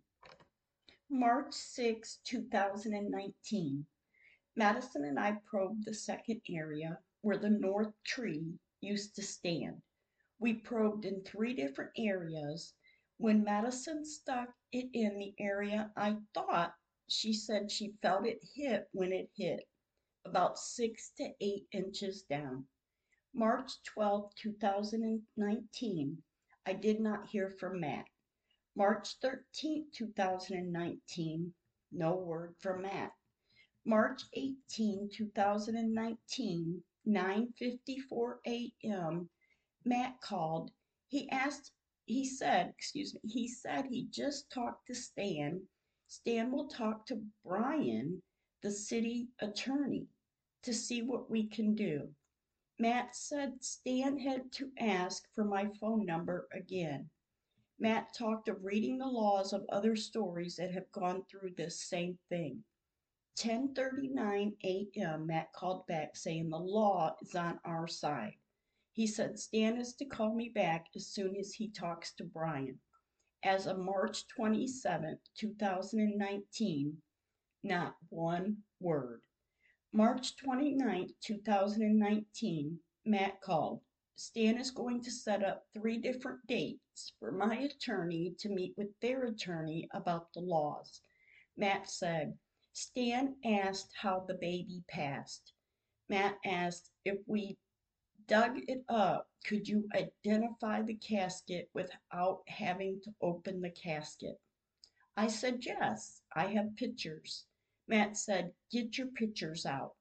March 1.09 1.53
6, 1.53 2.19
2019. 2.25 3.85
Madison 4.57 5.05
and 5.05 5.17
I 5.17 5.37
probed 5.45 5.85
the 5.85 5.93
second 5.93 6.41
area 6.49 6.99
where 7.21 7.37
the 7.37 7.49
north 7.49 7.93
tree 8.03 8.59
used 8.81 9.15
to 9.15 9.21
stand. 9.21 9.81
We 10.39 10.53
probed 10.53 11.05
in 11.05 11.23
three 11.23 11.53
different 11.53 11.91
areas. 11.97 12.73
When 13.17 13.43
Madison 13.43 14.05
stuck 14.05 14.49
it 14.71 14.89
in 14.93 15.17
the 15.17 15.33
area 15.39 15.91
I 15.97 16.17
thought, 16.33 16.73
she 17.07 17.33
said 17.33 17.71
she 17.71 17.93
felt 18.01 18.25
it 18.25 18.43
hit 18.55 18.87
when 18.91 19.11
it 19.11 19.29
hit, 19.35 19.67
about 20.25 20.59
six 20.59 21.11
to 21.17 21.33
eight 21.41 21.67
inches 21.71 22.23
down. 22.23 22.67
March 23.33 23.71
12, 23.83 24.33
2019, 24.35 26.23
I 26.65 26.73
did 26.73 26.99
not 26.99 27.27
hear 27.27 27.49
from 27.49 27.79
Matt. 27.79 28.05
March 28.75 29.15
13, 29.21 29.87
2019, 29.91 31.53
no 31.91 32.15
word 32.15 32.55
from 32.59 32.83
Matt. 32.83 33.11
March 33.85 34.23
18, 34.33 35.09
2019, 35.11 36.83
9:54 37.09 38.37
a.m. 38.45 39.29
Matt 39.83 40.21
called. 40.21 40.71
He 41.07 41.29
asked 41.29 41.71
he 42.09 42.25
said, 42.25 42.69
excuse 42.69 43.13
me, 43.13 43.19
he 43.23 43.47
said 43.47 43.85
he 43.85 44.07
just 44.09 44.49
talked 44.49 44.87
to 44.87 44.95
Stan. 44.95 45.67
Stan 46.07 46.51
will 46.51 46.67
talk 46.67 47.05
to 47.05 47.23
Brian, 47.45 48.23
the 48.63 48.71
city 48.71 49.29
attorney, 49.39 50.07
to 50.63 50.73
see 50.73 51.03
what 51.03 51.29
we 51.29 51.47
can 51.47 51.75
do. 51.75 52.09
Matt 52.79 53.15
said 53.15 53.63
Stan 53.63 54.17
had 54.17 54.51
to 54.53 54.71
ask 54.79 55.23
for 55.35 55.43
my 55.43 55.69
phone 55.79 56.03
number 56.03 56.47
again. 56.51 57.11
Matt 57.77 58.11
talked 58.13 58.49
of 58.49 58.63
reading 58.63 58.97
the 58.97 59.05
laws 59.05 59.53
of 59.53 59.65
other 59.69 59.95
stories 59.95 60.55
that 60.55 60.71
have 60.71 60.91
gone 60.91 61.23
through 61.25 61.51
this 61.51 61.79
same 61.79 62.17
thing. 62.27 62.63
10:39 63.39 64.57
a.m. 64.65 65.25
Matt 65.25 65.53
called 65.53 65.87
back 65.87 66.13
saying 66.13 66.49
the 66.49 66.59
law 66.59 67.15
is 67.21 67.35
on 67.35 67.57
our 67.63 67.87
side. 67.87 68.35
He 68.91 69.07
said 69.07 69.39
Stan 69.39 69.77
is 69.77 69.93
to 69.93 70.05
call 70.05 70.35
me 70.35 70.49
back 70.49 70.87
as 70.93 71.07
soon 71.07 71.37
as 71.37 71.53
he 71.53 71.69
talks 71.69 72.13
to 72.15 72.25
Brian. 72.25 72.81
As 73.41 73.65
of 73.65 73.79
March 73.79 74.27
27, 74.27 75.17
2019, 75.37 77.01
not 77.63 77.95
one 78.09 78.57
word. 78.81 79.21
March 79.93 80.35
29, 80.35 81.13
2019, 81.21 82.79
Matt 83.05 83.39
called. 83.39 83.79
Stan 84.15 84.57
is 84.57 84.69
going 84.69 85.01
to 85.01 85.11
set 85.11 85.45
up 85.45 85.65
three 85.73 85.97
different 85.97 86.45
dates 86.45 87.13
for 87.17 87.31
my 87.31 87.55
attorney 87.55 88.35
to 88.39 88.49
meet 88.49 88.73
with 88.75 88.89
their 88.99 89.23
attorney 89.23 89.87
about 89.93 90.33
the 90.33 90.41
laws. 90.41 90.99
Matt 91.55 91.89
said, 91.89 92.37
Stan 92.73 93.35
asked 93.43 93.93
how 93.95 94.19
the 94.21 94.35
baby 94.35 94.83
passed. 94.87 95.53
Matt 96.07 96.37
asked 96.45 96.91
if 97.03 97.17
we 97.27 97.57
dug 98.27 98.59
it 98.67 98.85
up, 98.87 99.27
could 99.43 99.67
you 99.67 99.89
identify 99.95 100.81
the 100.81 100.95
casket 100.95 101.69
without 101.73 102.43
having 102.47 103.01
to 103.01 103.13
open 103.21 103.61
the 103.61 103.71
casket? 103.71 104.39
I 105.17 105.27
said, 105.27 105.65
yes, 105.65 106.21
I 106.33 106.45
have 106.47 106.75
pictures. 106.75 107.45
Matt 107.87 108.17
said, 108.17 108.53
get 108.71 108.97
your 108.97 109.07
pictures 109.07 109.65
out. 109.65 109.95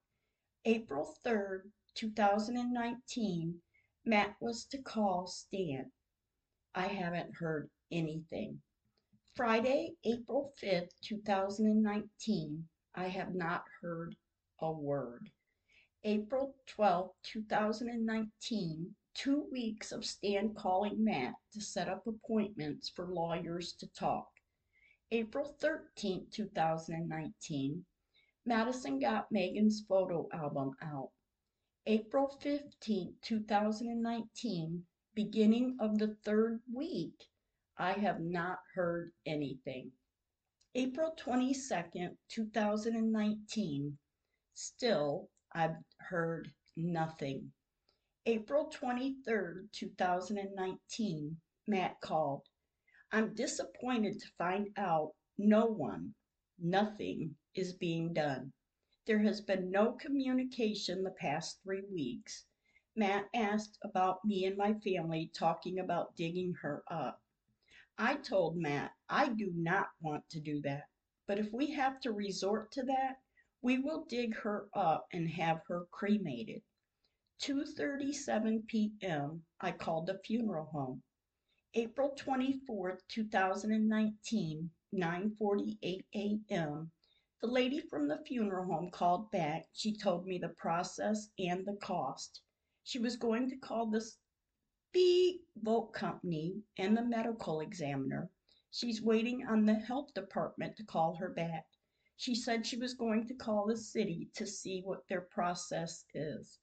April 0.65 1.17
3rd, 1.25 1.71
2019, 1.95 3.63
Matt 4.05 4.37
was 4.41 4.67
to 4.67 4.79
call 4.79 5.27
Stan. 5.27 5.91
I 6.75 6.87
haven't 6.87 7.35
heard 7.37 7.71
anything. 7.91 8.61
Friday, 9.38 9.94
April 10.03 10.53
5th, 10.61 10.90
2019, 11.01 12.68
I 12.96 13.07
have 13.07 13.37
not 13.37 13.62
heard 13.81 14.16
a 14.61 14.72
word. 14.72 15.31
April 16.03 16.57
12, 16.66 17.12
2019, 17.22 18.96
two 19.14 19.46
weeks 19.53 19.92
of 19.92 20.05
Stan 20.05 20.55
calling 20.55 21.05
Matt 21.05 21.35
to 21.53 21.61
set 21.61 21.88
up 21.88 22.05
appointments 22.09 22.88
for 22.88 23.14
lawyers 23.14 23.74
to 23.74 23.87
talk. 23.92 24.27
April 25.12 25.55
13, 25.61 26.27
2019, 26.33 27.85
Madison 28.44 28.98
got 28.98 29.31
Megan's 29.31 29.85
photo 29.88 30.29
album 30.33 30.72
out. 30.83 31.11
April 31.87 32.27
15, 32.40 33.14
2019, 33.22 34.83
beginning 35.14 35.77
of 35.79 35.96
the 35.96 36.16
third 36.24 36.59
week, 36.74 37.29
I 37.81 37.93
have 37.93 38.21
not 38.21 38.59
heard 38.75 39.12
anything. 39.25 39.93
April 40.75 41.14
22nd, 41.17 42.17
2019, 42.29 43.99
still 44.55 45.31
I've 45.53 45.77
heard 45.99 46.53
nothing. 46.77 47.53
April 48.27 48.69
23rd, 48.71 49.71
2019, 49.71 51.41
Matt 51.69 52.01
called. 52.01 52.43
I'm 53.12 53.33
disappointed 53.35 54.19
to 54.19 54.33
find 54.37 54.69
out 54.77 55.14
no 55.38 55.67
one, 55.67 56.14
nothing 56.59 57.37
is 57.55 57.73
being 57.75 58.12
done. 58.12 58.53
There 59.07 59.21
has 59.21 59.41
been 59.41 59.71
no 59.71 59.93
communication 59.93 61.05
the 61.05 61.12
past 61.12 61.62
three 61.62 61.85
weeks. 61.93 62.45
Matt 62.97 63.29
asked 63.35 63.79
about 63.85 64.25
me 64.25 64.47
and 64.47 64.57
my 64.57 64.75
family 64.81 65.31
talking 65.33 65.79
about 65.79 66.17
digging 66.17 66.55
her 66.55 66.83
up. 66.91 67.23
I 68.01 68.15
told 68.15 68.57
Matt 68.57 68.93
I 69.09 69.29
do 69.29 69.51
not 69.57 69.89
want 70.01 70.31
to 70.31 70.39
do 70.39 70.61
that, 70.61 70.85
but 71.27 71.41
if 71.41 71.53
we 71.53 71.73
have 71.73 71.99
to 72.03 72.13
resort 72.13 72.71
to 72.75 72.85
that, 72.85 73.17
we 73.61 73.77
will 73.79 74.05
dig 74.05 74.37
her 74.37 74.69
up 74.73 75.09
and 75.13 75.29
have 75.31 75.63
her 75.67 75.87
cremated. 75.87 76.63
2:37 77.41 78.69
p.m. 78.69 79.45
I 79.61 79.73
called 79.73 80.07
the 80.07 80.21
funeral 80.21 80.67
home. 80.67 81.03
April 81.75 82.11
24, 82.11 83.01
2019, 83.09 84.71
9:48 84.95 86.05
a.m. 86.15 86.93
The 87.41 87.49
lady 87.49 87.81
from 87.81 88.07
the 88.07 88.23
funeral 88.25 88.67
home 88.73 88.93
called 88.93 89.33
back. 89.33 89.67
She 89.73 89.93
told 89.97 90.25
me 90.25 90.39
the 90.39 90.51
process 90.51 91.31
and 91.37 91.67
the 91.67 91.75
cost. 91.75 92.43
She 92.85 93.01
was 93.01 93.17
going 93.17 93.51
to 93.51 93.57
call 93.57 93.87
the 93.87 94.09
B 94.90 95.42
Vote 95.55 95.92
Company 95.92 96.62
and 96.79 96.96
the 96.96 97.05
medical 97.05 97.61
examiner. 97.61 98.31
She's 98.70 99.03
waiting 99.03 99.46
on 99.46 99.66
the 99.66 99.74
health 99.74 100.14
department 100.14 100.79
to 100.79 100.83
call 100.83 101.14
her 101.16 101.29
back. 101.29 101.66
She 102.16 102.35
said 102.35 102.64
she 102.64 102.79
was 102.79 102.94
going 102.94 103.27
to 103.27 103.35
call 103.35 103.66
the 103.66 103.77
city 103.77 104.31
to 104.33 104.46
see 104.46 104.81
what 104.81 105.07
their 105.07 105.20
process 105.20 106.07
is. 106.14 106.59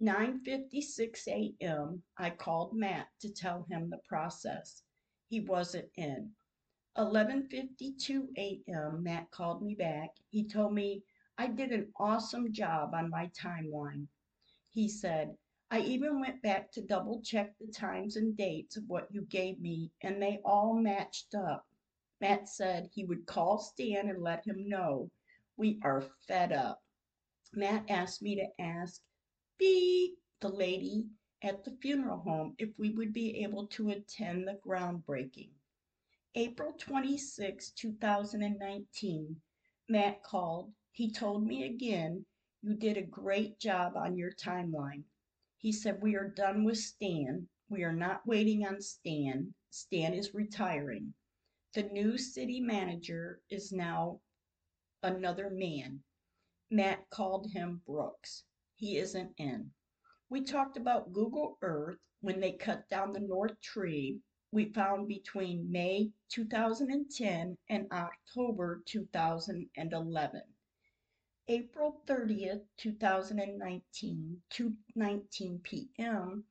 9:56 0.00 1.26
a.m. 1.28 2.02
I 2.16 2.30
called 2.30 2.72
Matt 2.72 3.08
to 3.20 3.28
tell 3.28 3.64
him 3.64 3.90
the 3.90 3.98
process. 3.98 4.82
He 5.28 5.40
wasn't 5.40 5.90
in. 5.94 6.34
11:52 6.96 8.28
a.m. 8.38 9.02
Matt 9.02 9.30
called 9.30 9.62
me 9.62 9.74
back. 9.74 10.16
He 10.30 10.48
told 10.48 10.72
me 10.72 11.04
I 11.36 11.48
did 11.48 11.72
an 11.72 11.92
awesome 11.96 12.50
job 12.50 12.94
on 12.94 13.10
my 13.10 13.26
timeline. 13.28 14.08
He 14.70 14.88
said, 14.88 15.36
I 15.70 15.80
even 15.80 16.18
went 16.18 16.40
back 16.40 16.72
to 16.72 16.80
double 16.80 17.20
check 17.20 17.58
the 17.58 17.66
times 17.66 18.16
and 18.16 18.34
dates 18.34 18.78
of 18.78 18.88
what 18.88 19.12
you 19.12 19.22
gave 19.26 19.60
me, 19.60 19.92
and 20.00 20.22
they 20.22 20.40
all 20.42 20.74
matched 20.74 21.34
up. 21.34 21.66
Matt 22.22 22.48
said 22.48 22.88
he 22.90 23.04
would 23.04 23.26
call 23.26 23.58
Stan 23.58 24.08
and 24.08 24.22
let 24.22 24.46
him 24.46 24.66
know. 24.66 25.10
We 25.58 25.78
are 25.82 26.00
fed 26.26 26.52
up. 26.52 26.82
Matt 27.52 27.90
asked 27.90 28.22
me 28.22 28.36
to 28.36 28.62
ask 28.62 29.02
B, 29.58 30.16
the 30.40 30.48
lady 30.48 31.10
at 31.42 31.64
the 31.64 31.76
funeral 31.82 32.20
home, 32.20 32.54
if 32.56 32.70
we 32.78 32.90
would 32.90 33.12
be 33.12 33.42
able 33.42 33.66
to 33.66 33.90
attend 33.90 34.48
the 34.48 34.58
groundbreaking. 34.66 35.50
April 36.34 36.72
26, 36.78 37.72
2019, 37.72 39.42
Matt 39.88 40.22
called. 40.22 40.72
He 40.92 41.10
told 41.10 41.46
me 41.46 41.64
again, 41.64 42.24
You 42.62 42.74
did 42.74 42.96
a 42.96 43.02
great 43.02 43.58
job 43.58 43.96
on 43.96 44.16
your 44.16 44.32
timeline. 44.32 45.04
He 45.60 45.72
said, 45.72 46.00
We 46.00 46.14
are 46.14 46.28
done 46.28 46.62
with 46.62 46.78
Stan. 46.78 47.48
We 47.68 47.82
are 47.82 47.92
not 47.92 48.24
waiting 48.24 48.64
on 48.64 48.80
Stan. 48.80 49.54
Stan 49.70 50.14
is 50.14 50.32
retiring. 50.32 51.14
The 51.74 51.82
new 51.82 52.16
city 52.16 52.60
manager 52.60 53.42
is 53.50 53.72
now 53.72 54.20
another 55.02 55.50
man. 55.50 56.04
Matt 56.70 57.10
called 57.10 57.50
him 57.50 57.82
Brooks. 57.84 58.44
He 58.76 58.98
isn't 58.98 59.34
in. 59.36 59.72
We 60.28 60.44
talked 60.44 60.76
about 60.76 61.12
Google 61.12 61.58
Earth 61.60 61.98
when 62.20 62.38
they 62.38 62.52
cut 62.52 62.88
down 62.88 63.12
the 63.12 63.20
north 63.20 63.60
tree 63.60 64.20
we 64.50 64.72
found 64.72 65.08
between 65.08 65.70
May 65.70 66.10
2010 66.30 67.58
and 67.68 67.92
October 67.92 68.82
2011. 68.86 70.42
April 71.50 72.02
30th, 72.06 72.66
2019, 72.76 74.42
2:19 74.50 75.62
p.m., 75.62 76.44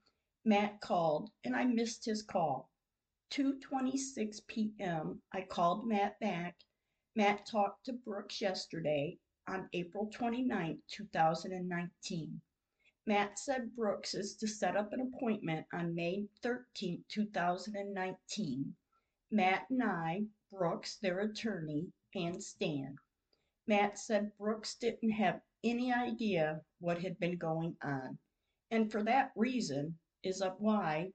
Matt 0.43 0.81
called 0.81 1.29
and 1.43 1.55
I 1.55 1.65
missed 1.65 2.03
his 2.05 2.23
call. 2.23 2.71
2:26 3.29 4.47
p.m. 4.47 5.21
I 5.31 5.43
called 5.43 5.85
Matt 5.87 6.19
back. 6.19 6.55
Matt 7.15 7.45
talked 7.45 7.85
to 7.85 7.93
Brooks 7.93 8.41
yesterday 8.41 9.19
on 9.47 9.69
April 9.71 10.07
29, 10.07 10.81
2019. 10.87 12.41
Matt 13.05 13.37
said 13.37 13.75
Brooks 13.75 14.15
is 14.15 14.35
to 14.37 14.47
set 14.47 14.75
up 14.75 14.93
an 14.93 15.01
appointment 15.01 15.67
on 15.73 15.93
May 15.93 16.27
13, 16.41 17.03
2019. 17.07 18.75
Matt 19.29 19.69
and 19.69 19.83
I, 19.83 20.25
Brooks, 20.51 20.97
their 20.97 21.19
attorney, 21.19 21.91
and 22.15 22.41
Stan. 22.41 22.97
Matt 23.67 23.99
said 23.99 24.31
Brooks 24.37 24.75
didn't 24.75 25.11
have 25.11 25.41
any 25.63 25.93
idea 25.93 26.61
what 26.79 27.01
had 27.01 27.19
been 27.19 27.37
going 27.37 27.77
on. 27.83 28.17
And 28.71 28.91
for 28.91 29.03
that 29.03 29.31
reason 29.35 29.99
is 30.23 30.41
of 30.41 30.59
why 30.59 31.11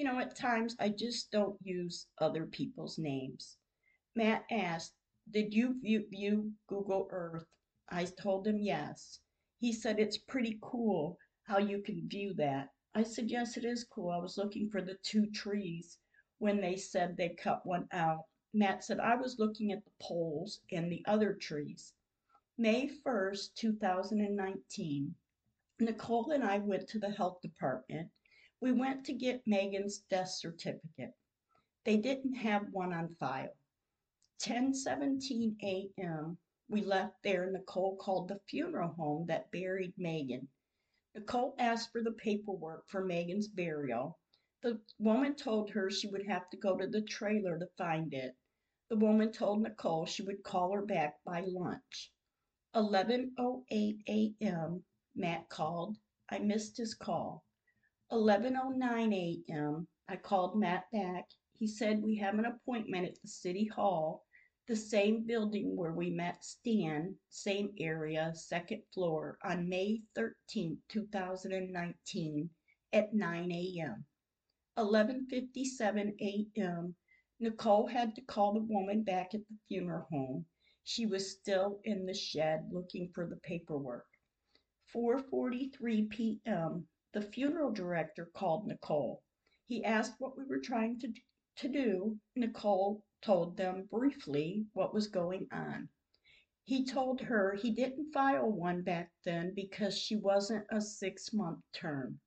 you 0.00 0.06
know, 0.06 0.18
at 0.18 0.34
times 0.34 0.74
I 0.80 0.88
just 0.88 1.30
don't 1.30 1.58
use 1.62 2.06
other 2.16 2.46
people's 2.46 2.98
names. 2.98 3.58
Matt 4.16 4.46
asked, 4.50 4.94
Did 5.30 5.52
you 5.52 5.78
view, 5.78 6.06
view 6.08 6.54
Google 6.68 7.06
Earth? 7.10 7.44
I 7.90 8.06
told 8.06 8.46
him 8.46 8.58
yes. 8.62 9.20
He 9.58 9.74
said, 9.74 10.00
It's 10.00 10.16
pretty 10.16 10.58
cool 10.62 11.18
how 11.42 11.58
you 11.58 11.82
can 11.82 12.08
view 12.08 12.32
that. 12.38 12.70
I 12.94 13.02
said, 13.02 13.30
Yes, 13.30 13.58
it 13.58 13.64
is 13.66 13.84
cool. 13.84 14.08
I 14.08 14.16
was 14.16 14.38
looking 14.38 14.70
for 14.70 14.80
the 14.80 14.96
two 15.02 15.26
trees. 15.32 15.98
when 16.38 16.62
they 16.62 16.76
said 16.76 17.18
they 17.18 17.28
cut 17.28 17.66
one 17.66 17.86
out. 17.92 18.24
Matt 18.52 18.82
said, 18.82 18.98
I 18.98 19.14
was 19.14 19.38
looking 19.38 19.70
at 19.70 19.84
the 19.84 19.92
poles 20.00 20.60
and 20.72 20.90
the 20.90 21.04
other 21.06 21.34
trees. 21.34 21.94
May 22.58 22.88
1st, 22.88 23.54
2019, 23.54 25.14
Nicole 25.78 26.32
and 26.32 26.42
I 26.42 26.58
went 26.58 26.88
to 26.88 26.98
the 26.98 27.10
health 27.12 27.40
department. 27.40 28.10
We 28.60 28.72
went 28.72 29.06
to 29.06 29.12
get 29.12 29.46
Megan's 29.46 29.98
death 29.98 30.30
certificate. 30.30 31.14
They 31.84 31.96
didn't 31.96 32.34
have 32.34 32.72
one 32.72 32.92
on 32.92 33.14
file. 33.14 33.56
10:17 34.40 35.56
a.m. 35.62 36.36
We 36.68 36.82
left 36.82 37.22
there. 37.22 37.50
Nicole 37.50 37.96
called 37.96 38.28
the 38.28 38.40
funeral 38.48 38.92
home 38.94 39.26
that 39.26 39.52
buried 39.52 39.96
Megan. 39.96 40.48
Nicole 41.14 41.54
asked 41.58 41.92
for 41.92 42.02
the 42.02 42.12
paperwork 42.12 42.88
for 42.88 43.04
Megan's 43.04 43.48
burial. 43.48 44.18
The 44.62 44.78
woman 44.98 45.36
told 45.36 45.70
her 45.70 45.88
she 45.88 46.06
would 46.08 46.26
have 46.26 46.50
to 46.50 46.56
go 46.58 46.76
to 46.76 46.86
the 46.86 47.00
trailer 47.00 47.58
to 47.58 47.66
find 47.78 48.12
it. 48.12 48.36
The 48.90 48.96
woman 48.98 49.32
told 49.32 49.62
Nicole 49.62 50.04
she 50.04 50.22
would 50.22 50.42
call 50.42 50.72
her 50.72 50.84
back 50.84 51.24
by 51.24 51.40
lunch. 51.40 52.12
11:08 52.74 54.02
a.m. 54.06 54.84
Matt 55.14 55.48
called. 55.48 55.96
I 56.28 56.40
missed 56.40 56.76
his 56.76 56.92
call. 56.92 57.46
11:09 58.12 59.14
a.m. 59.48 59.88
I 60.06 60.16
called 60.18 60.58
Matt 60.58 60.90
back. 60.92 61.30
He 61.54 61.66
said 61.66 62.02
we 62.02 62.16
have 62.16 62.38
an 62.38 62.44
appointment 62.44 63.08
at 63.08 63.22
the 63.22 63.28
city 63.28 63.64
hall, 63.64 64.26
the 64.66 64.76
same 64.76 65.24
building 65.24 65.74
where 65.74 65.94
we 65.94 66.10
met 66.10 66.44
Stan, 66.44 67.18
same 67.30 67.72
area, 67.78 68.34
second 68.34 68.82
floor, 68.92 69.38
on 69.42 69.70
May 69.70 70.02
13, 70.14 70.82
2019 70.88 72.50
at 72.92 73.14
9 73.14 73.52
a.m. 73.52 74.04
11:57 74.80 76.18
a.m. 76.22 76.96
Nicole 77.38 77.86
had 77.86 78.14
to 78.14 78.22
call 78.22 78.54
the 78.54 78.62
woman 78.62 79.02
back 79.02 79.34
at 79.34 79.46
the 79.46 79.58
funeral 79.68 80.06
home. 80.10 80.46
She 80.84 81.04
was 81.04 81.38
still 81.38 81.82
in 81.84 82.06
the 82.06 82.14
shed 82.14 82.72
looking 82.72 83.10
for 83.12 83.26
the 83.26 83.36
paperwork. 83.36 84.06
4:43 84.94 86.08
p.m. 86.08 86.88
The 87.12 87.20
funeral 87.20 87.70
director 87.70 88.30
called 88.34 88.66
Nicole. 88.66 89.22
He 89.66 89.84
asked 89.84 90.18
what 90.18 90.38
we 90.38 90.44
were 90.44 90.60
trying 90.60 90.98
to 91.00 91.12
to 91.56 91.68
do. 91.68 92.18
Nicole 92.34 93.04
told 93.20 93.58
them 93.58 93.86
briefly 93.90 94.64
what 94.72 94.94
was 94.94 95.08
going 95.08 95.46
on. 95.52 95.90
He 96.64 96.86
told 96.86 97.20
her 97.20 97.54
he 97.54 97.70
didn't 97.70 98.12
file 98.12 98.50
one 98.50 98.80
back 98.82 99.12
then 99.26 99.52
because 99.54 99.98
she 99.98 100.16
wasn't 100.16 100.64
a 100.70 100.80
six 100.80 101.34
month 101.34 101.60
term. 101.74 102.18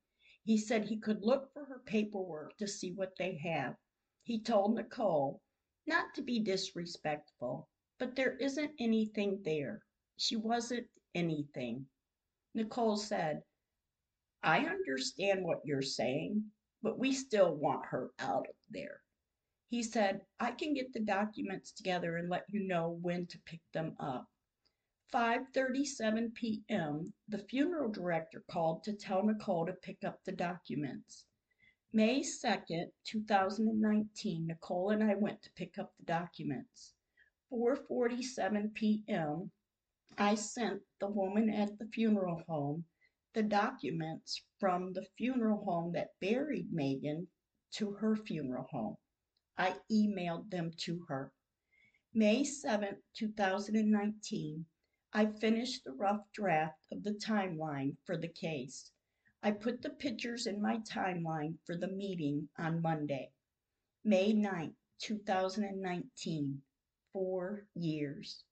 He 0.44 0.58
said 0.58 0.84
he 0.84 0.98
could 0.98 1.22
look 1.22 1.52
for 1.52 1.64
her 1.64 1.80
paperwork 1.86 2.56
to 2.58 2.68
see 2.68 2.92
what 2.92 3.16
they 3.16 3.36
have. 3.36 3.76
He 4.22 4.40
told 4.40 4.74
Nicole 4.74 5.40
not 5.86 6.14
to 6.14 6.22
be 6.22 6.38
disrespectful, 6.40 7.68
but 7.98 8.14
there 8.14 8.36
isn't 8.36 8.72
anything 8.78 9.42
there. 9.42 9.82
She 10.16 10.36
wasn't 10.36 10.86
anything. 11.14 11.86
Nicole 12.54 12.96
said, 12.96 13.42
I 14.42 14.66
understand 14.66 15.44
what 15.44 15.64
you're 15.64 15.82
saying, 15.82 16.44
but 16.82 16.98
we 16.98 17.12
still 17.12 17.54
want 17.54 17.86
her 17.86 18.10
out 18.18 18.46
of 18.46 18.54
there. 18.70 19.00
He 19.70 19.82
said, 19.82 20.20
I 20.38 20.52
can 20.52 20.74
get 20.74 20.92
the 20.92 21.00
documents 21.00 21.72
together 21.72 22.18
and 22.18 22.28
let 22.28 22.44
you 22.48 22.68
know 22.68 22.98
when 23.00 23.26
to 23.28 23.38
pick 23.46 23.60
them 23.72 23.96
up. 23.98 24.26
5:37 25.12 26.32
p.m. 26.32 27.12
The 27.28 27.36
funeral 27.36 27.90
director 27.90 28.42
called 28.50 28.82
to 28.84 28.94
tell 28.94 29.22
Nicole 29.22 29.66
to 29.66 29.74
pick 29.74 30.02
up 30.02 30.24
the 30.24 30.32
documents. 30.32 31.26
May 31.92 32.20
2nd, 32.20 32.90
2019, 33.04 34.46
Nicole 34.46 34.88
and 34.88 35.04
I 35.04 35.14
went 35.14 35.42
to 35.42 35.52
pick 35.52 35.76
up 35.76 35.92
the 35.98 36.06
documents. 36.06 36.94
4:47 37.52 38.72
p.m. 38.72 39.50
I 40.16 40.36
sent 40.36 40.80
the 41.00 41.10
woman 41.10 41.50
at 41.50 41.78
the 41.78 41.86
funeral 41.88 42.42
home 42.48 42.86
the 43.34 43.42
documents 43.42 44.42
from 44.58 44.94
the 44.94 45.04
funeral 45.18 45.64
home 45.64 45.92
that 45.92 46.18
buried 46.20 46.72
Megan 46.72 47.28
to 47.72 47.90
her 47.90 48.16
funeral 48.16 48.68
home. 48.70 48.96
I 49.58 49.76
emailed 49.92 50.50
them 50.50 50.72
to 50.78 51.04
her. 51.08 51.32
May 52.14 52.44
7, 52.44 53.02
2019, 53.12 54.64
I 55.16 55.26
finished 55.26 55.84
the 55.84 55.92
rough 55.92 56.26
draft 56.32 56.86
of 56.90 57.04
the 57.04 57.12
timeline 57.12 57.96
for 58.04 58.16
the 58.16 58.26
case. 58.26 58.90
I 59.44 59.52
put 59.52 59.80
the 59.80 59.90
pictures 59.90 60.48
in 60.48 60.60
my 60.60 60.78
timeline 60.78 61.56
for 61.64 61.76
the 61.76 61.86
meeting 61.86 62.48
on 62.58 62.82
Monday. 62.82 63.30
May 64.02 64.32
9, 64.32 64.74
2019, 64.98 66.62
four 67.12 67.64
years. 67.74 68.42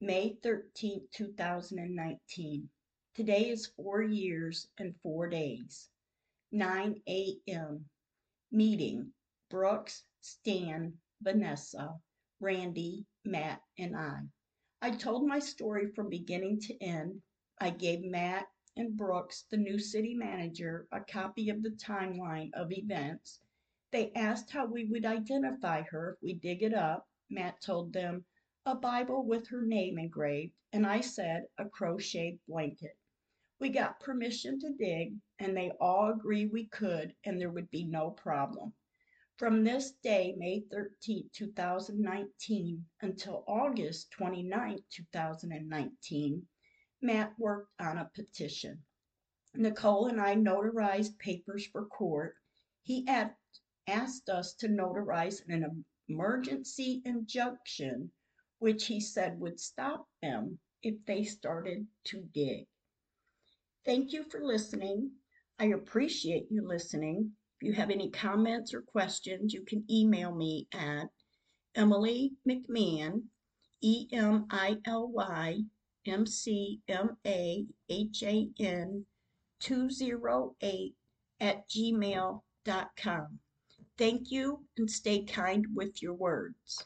May 0.00 0.38
13, 0.42 1.08
2019. 1.12 2.70
Today 3.14 3.50
is 3.50 3.66
four 3.66 4.00
years 4.00 4.68
and 4.78 4.96
four 5.02 5.28
days. 5.28 5.90
9 6.52 7.02
a.m. 7.06 7.90
Meeting 8.50 9.12
Brooks, 9.50 10.04
Stan, 10.22 10.98
Vanessa, 11.20 12.00
Randy, 12.40 13.04
Matt, 13.26 13.60
and 13.76 13.94
I. 13.94 14.22
I 14.84 14.90
told 14.90 15.28
my 15.28 15.38
story 15.38 15.92
from 15.92 16.08
beginning 16.08 16.58
to 16.62 16.82
end. 16.82 17.22
I 17.60 17.70
gave 17.70 18.02
Matt 18.02 18.48
and 18.76 18.96
Brooks, 18.96 19.44
the 19.48 19.56
new 19.56 19.78
city 19.78 20.12
manager, 20.12 20.88
a 20.90 21.00
copy 21.00 21.50
of 21.50 21.62
the 21.62 21.70
timeline 21.70 22.52
of 22.52 22.72
events. 22.72 23.40
They 23.92 24.10
asked 24.14 24.50
how 24.50 24.66
we 24.66 24.86
would 24.86 25.04
identify 25.04 25.82
her 25.82 26.14
if 26.14 26.22
we 26.22 26.34
dig 26.34 26.64
it 26.64 26.74
up. 26.74 27.08
Matt 27.30 27.60
told 27.60 27.92
them 27.92 28.24
a 28.66 28.74
Bible 28.74 29.24
with 29.24 29.46
her 29.50 29.62
name 29.64 30.00
engraved, 30.00 30.54
and 30.72 30.84
I 30.84 31.00
said 31.00 31.46
a 31.58 31.68
crocheted 31.68 32.40
blanket. 32.48 32.98
We 33.60 33.68
got 33.68 34.00
permission 34.00 34.58
to 34.58 34.72
dig, 34.72 35.14
and 35.38 35.56
they 35.56 35.70
all 35.80 36.10
agreed 36.10 36.50
we 36.50 36.66
could, 36.66 37.14
and 37.22 37.40
there 37.40 37.50
would 37.50 37.70
be 37.70 37.84
no 37.84 38.10
problem. 38.10 38.74
From 39.42 39.64
this 39.64 39.94
day, 40.04 40.36
May 40.38 40.60
13, 40.70 41.28
2019, 41.32 42.86
until 43.00 43.42
August 43.48 44.12
29, 44.12 44.78
2019, 44.88 46.46
Matt 47.00 47.32
worked 47.36 47.72
on 47.80 47.98
a 47.98 48.08
petition. 48.14 48.84
Nicole 49.56 50.06
and 50.06 50.20
I 50.20 50.36
notarized 50.36 51.18
papers 51.18 51.66
for 51.66 51.86
court. 51.86 52.36
He 52.84 53.04
asked 53.88 54.28
us 54.28 54.54
to 54.60 54.68
notarize 54.68 55.40
an 55.48 55.84
emergency 56.08 57.02
injunction 57.04 58.12
which 58.60 58.86
he 58.86 59.00
said 59.00 59.40
would 59.40 59.58
stop 59.58 60.06
them 60.22 60.60
if 60.84 61.04
they 61.04 61.24
started 61.24 61.88
to 62.04 62.20
dig. 62.32 62.68
Thank 63.84 64.12
you 64.12 64.22
for 64.22 64.44
listening. 64.44 65.10
I 65.58 65.64
appreciate 65.64 66.46
you 66.48 66.64
listening. 66.64 67.32
If 67.62 67.66
you 67.66 67.74
have 67.74 67.90
any 67.90 68.10
comments 68.10 68.74
or 68.74 68.80
questions, 68.80 69.54
you 69.54 69.62
can 69.62 69.84
email 69.88 70.34
me 70.34 70.66
at 70.74 71.04
Emily 71.76 72.32
McMahan, 72.44 73.22
E 73.80 74.08
M 74.10 74.46
I 74.50 74.78
L 74.84 75.06
Y 75.06 75.60
M 76.04 76.26
C 76.26 76.80
M 76.88 77.16
A 77.24 77.64
H 77.88 78.24
A 78.24 78.48
N 78.58 79.06
208 79.60 80.94
at 81.38 81.68
gmail.com. 81.68 83.38
Thank 83.96 84.32
you 84.32 84.64
and 84.76 84.90
stay 84.90 85.22
kind 85.22 85.64
with 85.72 86.02
your 86.02 86.14
words. 86.14 86.80